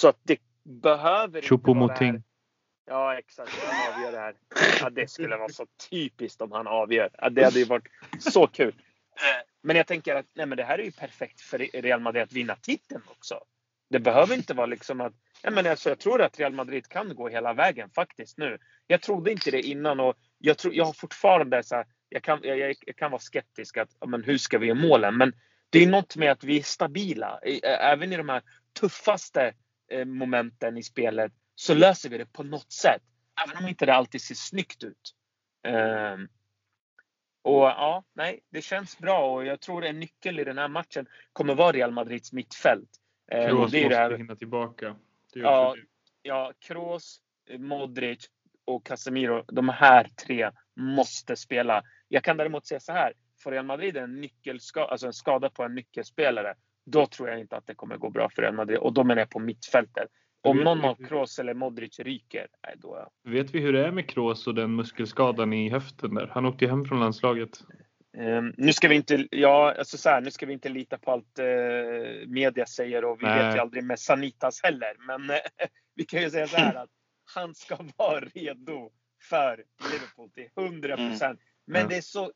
[0.00, 2.22] Så att det behöver inte vara det här.
[2.86, 3.50] Ja, exakt.
[3.50, 4.34] Han avgör det här.
[4.80, 7.10] Ja, det skulle vara så typiskt om han avgör.
[7.18, 7.88] Ja, det hade ju varit
[8.18, 8.74] så kul.
[9.62, 12.32] Men jag tänker att nej, men det här är ju perfekt för Real Madrid att
[12.32, 13.40] vinna titeln också.
[13.90, 17.14] Det behöver inte vara liksom att Ja, men alltså, jag tror att Real Madrid kan
[17.14, 18.58] gå hela vägen faktiskt nu.
[18.86, 22.40] Jag trodde inte det innan och jag, tror, jag har fortfarande så här, jag, kan,
[22.42, 25.16] jag, jag, kan vara skeptisk att men hur ska vi göra målen?
[25.16, 25.32] Men
[25.70, 27.40] det är något med att vi är stabila.
[27.62, 28.42] Även i de här
[28.80, 29.54] tuffaste
[30.04, 33.02] momenten i spelet så löser vi det på något sätt.
[33.46, 35.14] Även om inte det alltid ser snyggt ut.
[35.68, 36.28] Um,
[37.42, 41.06] och ja, nej, det känns bra och jag tror en nyckel i den här matchen
[41.32, 42.90] kommer vara Real Madrids mittfält.
[43.30, 44.16] Kroos måste här...
[44.16, 44.96] hinna tillbaka.
[45.32, 45.76] Ja,
[46.22, 47.20] ja, Kroos,
[47.58, 48.30] Modric
[48.64, 49.44] och Casemiro.
[49.48, 51.82] De här tre måste spela.
[52.08, 53.12] Jag kan däremot säga så här.
[53.42, 56.54] Får Real Madrid en, nyckelska, alltså en skada på en nyckelspelare,
[56.90, 58.78] då tror jag inte att det kommer gå bra för Real Madrid.
[58.78, 60.08] Och då menar jag på mittfältet.
[60.42, 63.08] Om någon av Kroos eller Modric ryker, nej då...
[63.24, 66.26] Vet vi hur det är med Kroos och den muskelskadan i höften där?
[66.26, 67.64] Han åkte hem från landslaget.
[68.18, 71.10] Um, nu ska vi inte, ja, alltså så här, nu ska vi inte lita på
[71.10, 73.44] allt uh, media säger och vi Nej.
[73.44, 74.96] vet ju aldrig med Sanitas heller.
[74.98, 75.36] Men uh,
[75.94, 76.90] vi kan ju säga så här att
[77.34, 78.90] han ska vara redo
[79.22, 81.10] för Liverpool till 100 mm.
[81.10, 81.40] procent.
[81.40, 81.42] Mm.
[81.66, 82.32] Men det är så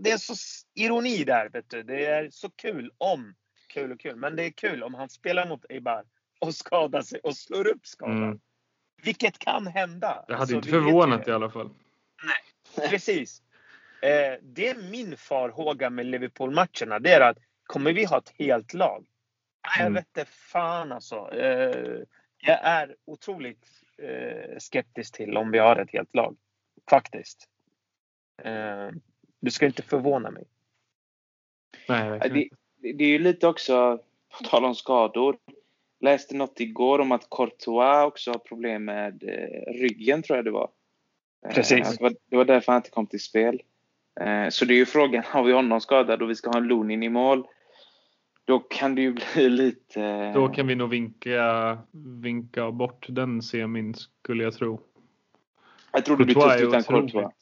[0.00, 0.34] det är så
[0.74, 1.82] ironi där, vet du.
[1.82, 3.34] Det är så kul om,
[3.68, 6.04] kul och kul, men det är kul om han spelar mot Eibar
[6.38, 8.22] och skadar sig och slår upp skadan.
[8.22, 8.40] Mm.
[9.02, 10.24] Vilket kan hända.
[10.28, 11.70] Det hade alltså, inte förvånat i alla fall.
[12.24, 13.42] Nej, precis.
[14.02, 16.98] Eh, det är min farhåga med Liverpool-matcherna.
[16.98, 19.06] Det är att kommer vi ha ett helt lag?
[19.76, 19.94] Jag mm.
[19.94, 21.30] vet inte fan alltså.
[21.32, 22.00] Eh,
[22.38, 23.66] jag är otroligt
[23.96, 26.36] eh, skeptisk till om vi har ett helt lag.
[26.90, 27.48] Faktiskt.
[28.42, 28.88] Eh,
[29.40, 30.44] du ska inte förvåna mig.
[31.88, 32.48] Nej, det,
[32.80, 33.98] det är ju lite också,
[34.38, 35.36] på tal om skador.
[36.00, 40.50] Läste något igår om att Courtois också har problem med eh, ryggen, tror jag det
[40.50, 40.70] var.
[41.46, 41.98] Eh, Precis.
[42.30, 43.62] Det var, därför han inte kom till spel.
[44.20, 46.68] Eh, så det är ju frågan, har vi honom skadad och vi ska ha en
[46.68, 47.46] Lunin i mål,
[48.44, 50.32] då kan det ju bli lite...
[50.32, 51.78] Då kan vi nog vinka,
[52.22, 54.80] vinka bort den semin skulle jag tro.
[55.92, 57.32] Jag tror det blir tufft utan Courtois.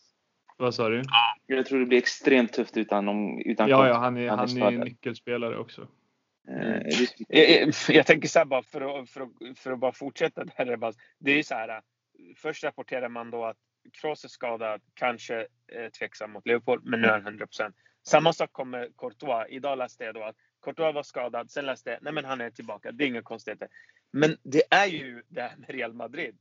[0.57, 1.03] Vad sa du?
[1.47, 3.09] Jag tror det blir extremt tufft utan,
[3.41, 5.89] utan Ja, ja han är, han är, nyckelspelare också.
[6.49, 6.83] Mm.
[7.29, 10.95] Jag, jag, tänker så här bara för att, för att, för att bara fortsätta där.
[11.19, 11.81] Det är ju så här.
[12.37, 13.57] Först rapporterar man då att
[13.93, 15.41] Kroos är skadad, kanske
[15.73, 17.47] eh, tveksam mot Liverpool, men nu är han 100
[18.07, 19.47] Samma sak kommer Courtois.
[19.49, 22.51] Idag läste jag då att Courtois var skadad, sen läste jag nej men han är
[22.51, 22.93] tillbaka.
[22.93, 23.69] Det är inga konstigheter.
[24.13, 26.37] Men det är ju det här med Real Madrid.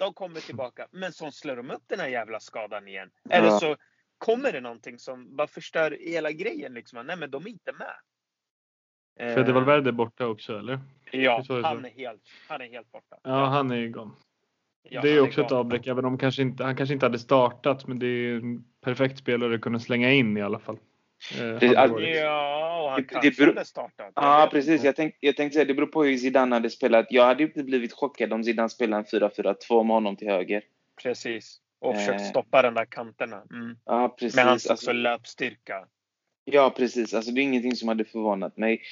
[0.00, 3.10] De kommer tillbaka, men så slår de upp den här jävla skadan igen.
[3.22, 3.36] Ja.
[3.36, 3.76] Eller så
[4.18, 6.74] kommer det någonting som bara förstör hela grejen.
[6.74, 7.06] Liksom.
[7.06, 7.94] Nej men de är inte med.
[9.34, 10.80] Fede Valverde är borta också eller?
[11.12, 13.16] Ja, han är, helt, han är helt borta.
[13.22, 14.12] Ja, han är igång.
[14.82, 17.86] Ja, det är också ett avbräck, även om kanske inte, han kanske inte hade startat,
[17.86, 20.78] men det är en perfekt spelare att kunna slänga in i alla fall.
[21.40, 21.86] Eh, det, ja,
[22.90, 24.12] och han det, kanske det beror, hade startat.
[24.14, 24.84] Ja, precis.
[24.84, 27.06] Jag, tänk, jag tänkte säga, det beror på hur Zidane hade spelat.
[27.10, 30.62] Jag hade inte blivit chockad om Zidane spelade en 4-4-2 med honom till höger.
[31.02, 31.60] Precis.
[31.80, 32.26] Och försökt eh.
[32.26, 33.42] stoppa den där kanterna.
[33.50, 33.76] Mm.
[33.84, 34.36] Ja, precis.
[34.36, 35.86] Med hans alltså, löpstyrka.
[36.44, 37.14] Ja, precis.
[37.14, 38.82] Alltså, det är ingenting som hade förvånat mig.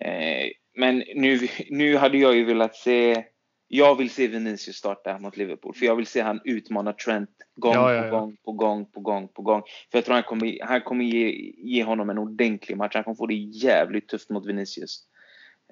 [0.00, 3.24] Eh, men nu, nu hade jag ju velat se
[3.68, 7.74] jag vill se Vinicius starta mot Liverpool, för jag vill se han utmana Trent gång
[7.74, 8.10] ja, ja, ja.
[8.10, 9.62] på gång på gång på gång på gång.
[9.90, 12.94] För jag tror han kommer, han kommer ge, ge honom en ordentlig match.
[12.94, 15.02] Han kommer få det jävligt tufft mot Vinicius.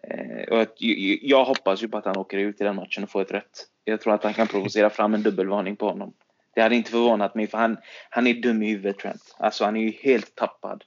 [0.03, 3.05] Eh, och att, jag, jag hoppas ju på att han åker ut i den matchen
[3.05, 3.67] och får ett rätt.
[3.85, 6.13] Jag tror att han kan provocera fram en dubbelvarning på honom.
[6.55, 7.77] Det hade inte förvånat mig, för han,
[8.11, 9.37] han är dum i huvudet, Trent.
[9.39, 10.85] Alltså, han är ju helt tappad.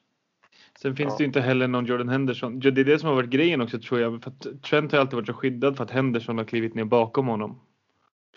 [0.82, 1.18] Sen finns ja.
[1.18, 2.60] det ju inte heller någon Jordan Henderson.
[2.60, 4.24] Det är det som har varit grejen också tror jag.
[4.24, 7.60] För Trent har alltid varit så skyddad för att Henderson har klivit ner bakom honom.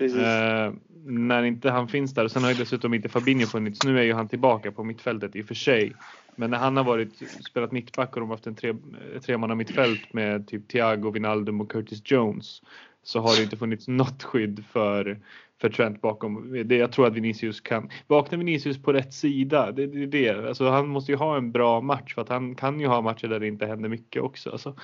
[0.00, 0.72] Eh,
[1.04, 2.28] när inte han finns där.
[2.28, 3.84] Sen har ju dessutom inte Fabinho funnits.
[3.84, 5.92] Nu är ju han tillbaka på mittfältet i och för sig.
[6.36, 8.74] Men när han har varit, spelat mittback och de har haft en tre,
[9.22, 12.62] tremanna mittfält med typ Thiago, Wijnaldum och Curtis Jones
[13.02, 15.20] så har det inte funnits något skydd för
[15.60, 16.62] för Trent bakom.
[16.64, 17.90] Det, jag tror att Vinicius kan.
[18.06, 19.72] Vaknar Vinicius på rätt sida?
[19.72, 20.48] Det är det, det.
[20.48, 23.28] Alltså, han måste ju ha en bra match för att han kan ju ha matcher
[23.28, 24.50] där det inte händer mycket också.
[24.50, 24.76] Alltså.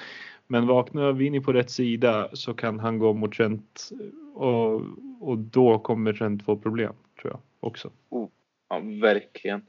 [0.47, 3.91] Men vaknar Vini på rätt sida så kan han gå mot Trent
[4.35, 4.74] och,
[5.20, 7.91] och då kommer Trent få problem tror jag också.
[8.09, 8.29] Oh,
[8.68, 9.62] ja, verkligen.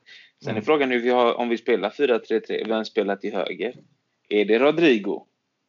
[0.43, 0.61] Sen mm.
[0.61, 3.73] är frågan nu om vi spelar 4-3-3, vem spelar till höger?
[4.29, 5.25] Är det Rodrigo?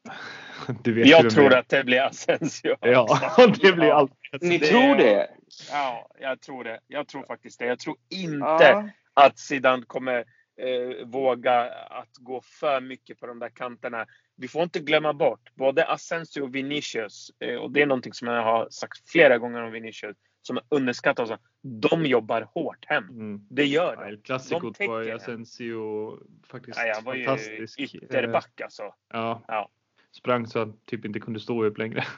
[0.85, 2.77] jag tror att det blir Asensio.
[2.81, 5.31] Ja, det blir alltid Ni tror det?
[5.71, 6.81] Ja, jag tror det.
[6.87, 7.67] Jag tror faktiskt det.
[7.67, 8.89] Jag tror inte ja.
[9.15, 10.25] att Zidane kommer
[10.61, 14.07] eh, våga att gå för mycket på de där kanterna.
[14.37, 17.31] Vi får inte glömma bort både Asensio och Vinicius.
[17.41, 20.17] Eh, och det är någonting som jag har sagt flera gånger om Vinicius.
[20.43, 21.31] Som är underskattat.
[21.31, 23.05] Alltså, de jobbar hårt hem.
[23.05, 23.47] Mm.
[23.51, 24.11] Det gör de.
[24.11, 27.79] Ja, Klassikot var Asensio faktiskt ja, han var fantastisk.
[27.79, 28.95] Ju ytterback alltså.
[29.13, 29.43] Ja.
[29.49, 29.71] ja.
[30.19, 32.05] Sprang så han typ inte kunde stå upp längre.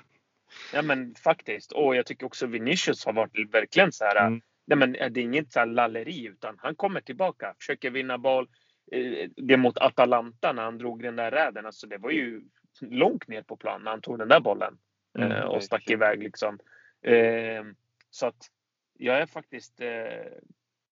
[0.72, 1.72] Ja men faktiskt.
[1.72, 4.26] Och jag tycker också Vinicius har varit verkligen så här.
[4.26, 4.40] Mm.
[4.66, 8.48] Nej, men det är inget så här lalleri utan han kommer tillbaka, försöker vinna boll.
[8.92, 11.66] Eh, det mot Atalanta när han drog den där räden.
[11.66, 12.42] Alltså det var ju
[12.80, 14.78] långt ner på plan när han tog den där bollen.
[15.18, 16.58] Mm, eh, och stack iväg liksom.
[17.02, 17.64] Eh,
[18.10, 18.50] så att
[18.98, 19.80] jag är faktiskt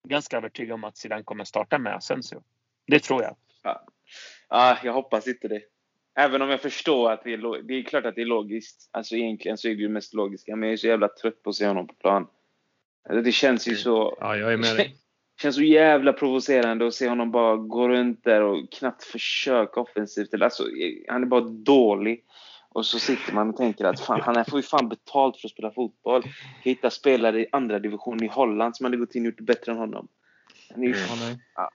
[0.09, 2.43] ganska övertygad om att Zidane kommer starta med Asensio.
[2.87, 3.37] Det tror jag.
[3.63, 3.87] Ja.
[4.49, 5.63] ja, jag hoppas inte det.
[6.19, 8.91] Även om jag förstår att det är, det är klart att det är logiskt.
[8.93, 10.57] Alltså egentligen så är det ju mest logiska.
[10.57, 12.27] Men jag är så jävla trött på att se honom på plan.
[13.09, 14.17] Alltså, det känns ju så...
[14.21, 14.89] Ja, jag är med dig.
[15.37, 19.81] Det känns så jävla provocerande att se honom bara gå runt där och knappt försöka
[19.81, 20.35] offensivt.
[20.35, 20.65] Alltså,
[21.09, 22.25] han är bara dålig.
[22.69, 25.53] Och så sitter man och tänker att fan, han får ju fan betalt för att
[25.53, 26.23] spela fotboll.
[26.63, 29.73] Hitta spelare i andra division i Holland som hade gått in och gjort det bättre
[29.73, 30.09] än honom.
[30.77, 31.39] Ju, mm.
[31.55, 31.71] ja.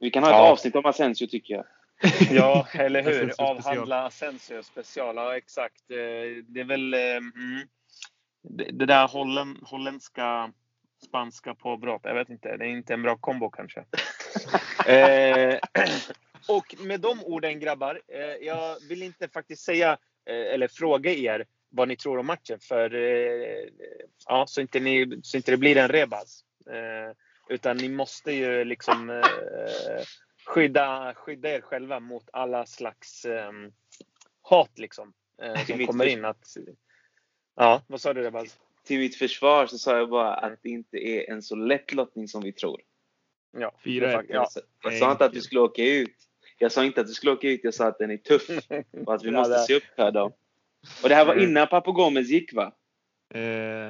[0.00, 0.50] Vi kan ha ett ja.
[0.50, 1.64] avsnitt om Asensio tycker jag.
[2.30, 3.32] Ja, eller hur?
[3.38, 5.16] Avhandla Asensio special.
[5.16, 5.90] Ja, exakt.
[5.90, 7.68] Eh, det är väl eh, mm,
[8.72, 10.52] det där holländ, holländska
[11.04, 12.00] spanska påbrott.
[12.04, 12.56] Jag vet inte.
[12.56, 13.84] Det är inte en bra kombo kanske.
[14.86, 15.58] eh,
[16.48, 18.00] och med de orden grabbar.
[18.08, 19.92] Eh, jag vill inte faktiskt säga
[20.30, 23.68] eh, eller fråga er vad ni tror om matchen för eh,
[24.26, 26.44] ja, så inte, ni, så inte det blir en rebas.
[27.50, 29.22] utan ni måste ju liksom
[30.48, 33.72] skydda, skydda er själva mot alla slags um,
[34.42, 35.12] hat liksom.
[35.42, 36.24] Uh, som kommer in.
[36.24, 36.56] Att,
[37.56, 38.58] ja, vad sa du Rebaz?
[38.84, 42.28] Till mitt försvar så sa jag bara att det inte är en så lätt lottning
[42.28, 42.80] som vi tror.
[43.58, 44.48] Ja, Fyra jag, jag,
[44.82, 46.16] jag sa inte att du skulle åka ut.
[46.58, 48.48] Jag sa inte att du skulle åka ut, jag sa att den är tuff.
[49.06, 50.24] Och att vi måste se upp här då.
[51.02, 52.72] Och det här var innan Papo Gomez gick va?
[53.34, 53.88] Eh,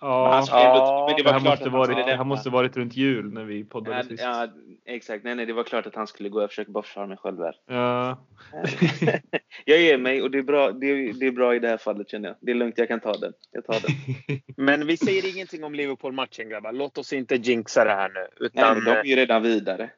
[0.00, 3.32] Ja, han, ja, men det var klart måste varit, han, han måste varit runt jul
[3.32, 4.22] när vi poddade ja, sist.
[4.22, 4.48] Ja,
[4.86, 5.24] exakt.
[5.24, 6.40] Nej, nej, det var klart att han skulle gå.
[6.40, 7.54] Jag försöker bara försvara mig själv där.
[7.66, 8.26] Ja.
[9.64, 11.76] jag ger mig och det är, bra, det, är, det är bra i det här
[11.76, 12.36] fallet känner jag.
[12.40, 13.32] Det är lugnt, jag kan ta den.
[13.50, 14.40] Jag tar den.
[14.66, 16.72] men vi säger ingenting om Liverpool-matchen grabbar.
[16.72, 18.46] Låt oss inte jinxa det här nu.
[18.46, 18.74] Utan...
[18.76, 19.90] Nej, de är ju redan vidare.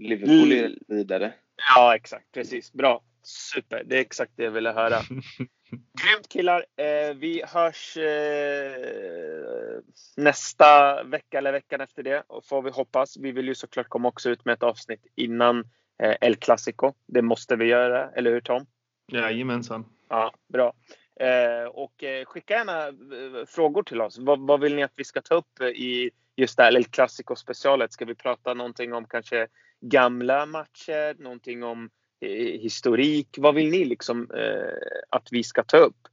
[0.00, 1.32] Liverpool är vidare.
[1.74, 2.32] Ja, exakt.
[2.32, 2.72] Precis.
[2.72, 3.02] Bra.
[3.22, 3.82] Super.
[3.84, 4.96] Det är exakt det jag ville höra.
[6.02, 6.66] Grymt killar!
[6.76, 9.80] Eh, vi hörs eh,
[10.16, 12.22] nästa vecka eller veckan efter det.
[12.44, 13.16] Får vi hoppas.
[13.16, 15.58] Vi vill ju såklart komma också ut med ett avsnitt innan
[16.02, 16.92] eh, El Clasico.
[17.06, 18.66] Det måste vi göra, eller hur Tom?
[19.12, 19.84] Jajamensan.
[20.08, 20.72] Ja, bra.
[21.20, 24.18] Eh, och eh, skicka gärna eh, frågor till oss.
[24.18, 27.36] Vad, vad, vill ni att vi ska ta upp i just det här El Clasico
[27.36, 27.92] specialet?
[27.92, 29.46] Ska vi prata någonting om kanske
[29.80, 31.22] gamla matcher?
[31.22, 31.90] Någonting om
[32.22, 33.28] Eh, historik.
[33.38, 36.08] Vad vill ni liksom eh, att vi ska ta upp?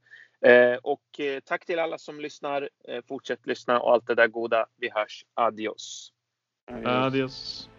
[0.46, 2.70] Eh, och eh, tack till alla som lyssnar.
[2.88, 4.66] Eh, fortsätt lyssna och allt det där goda.
[4.78, 5.26] Vi hörs.
[5.34, 6.14] Adios.
[6.86, 7.70] Adios.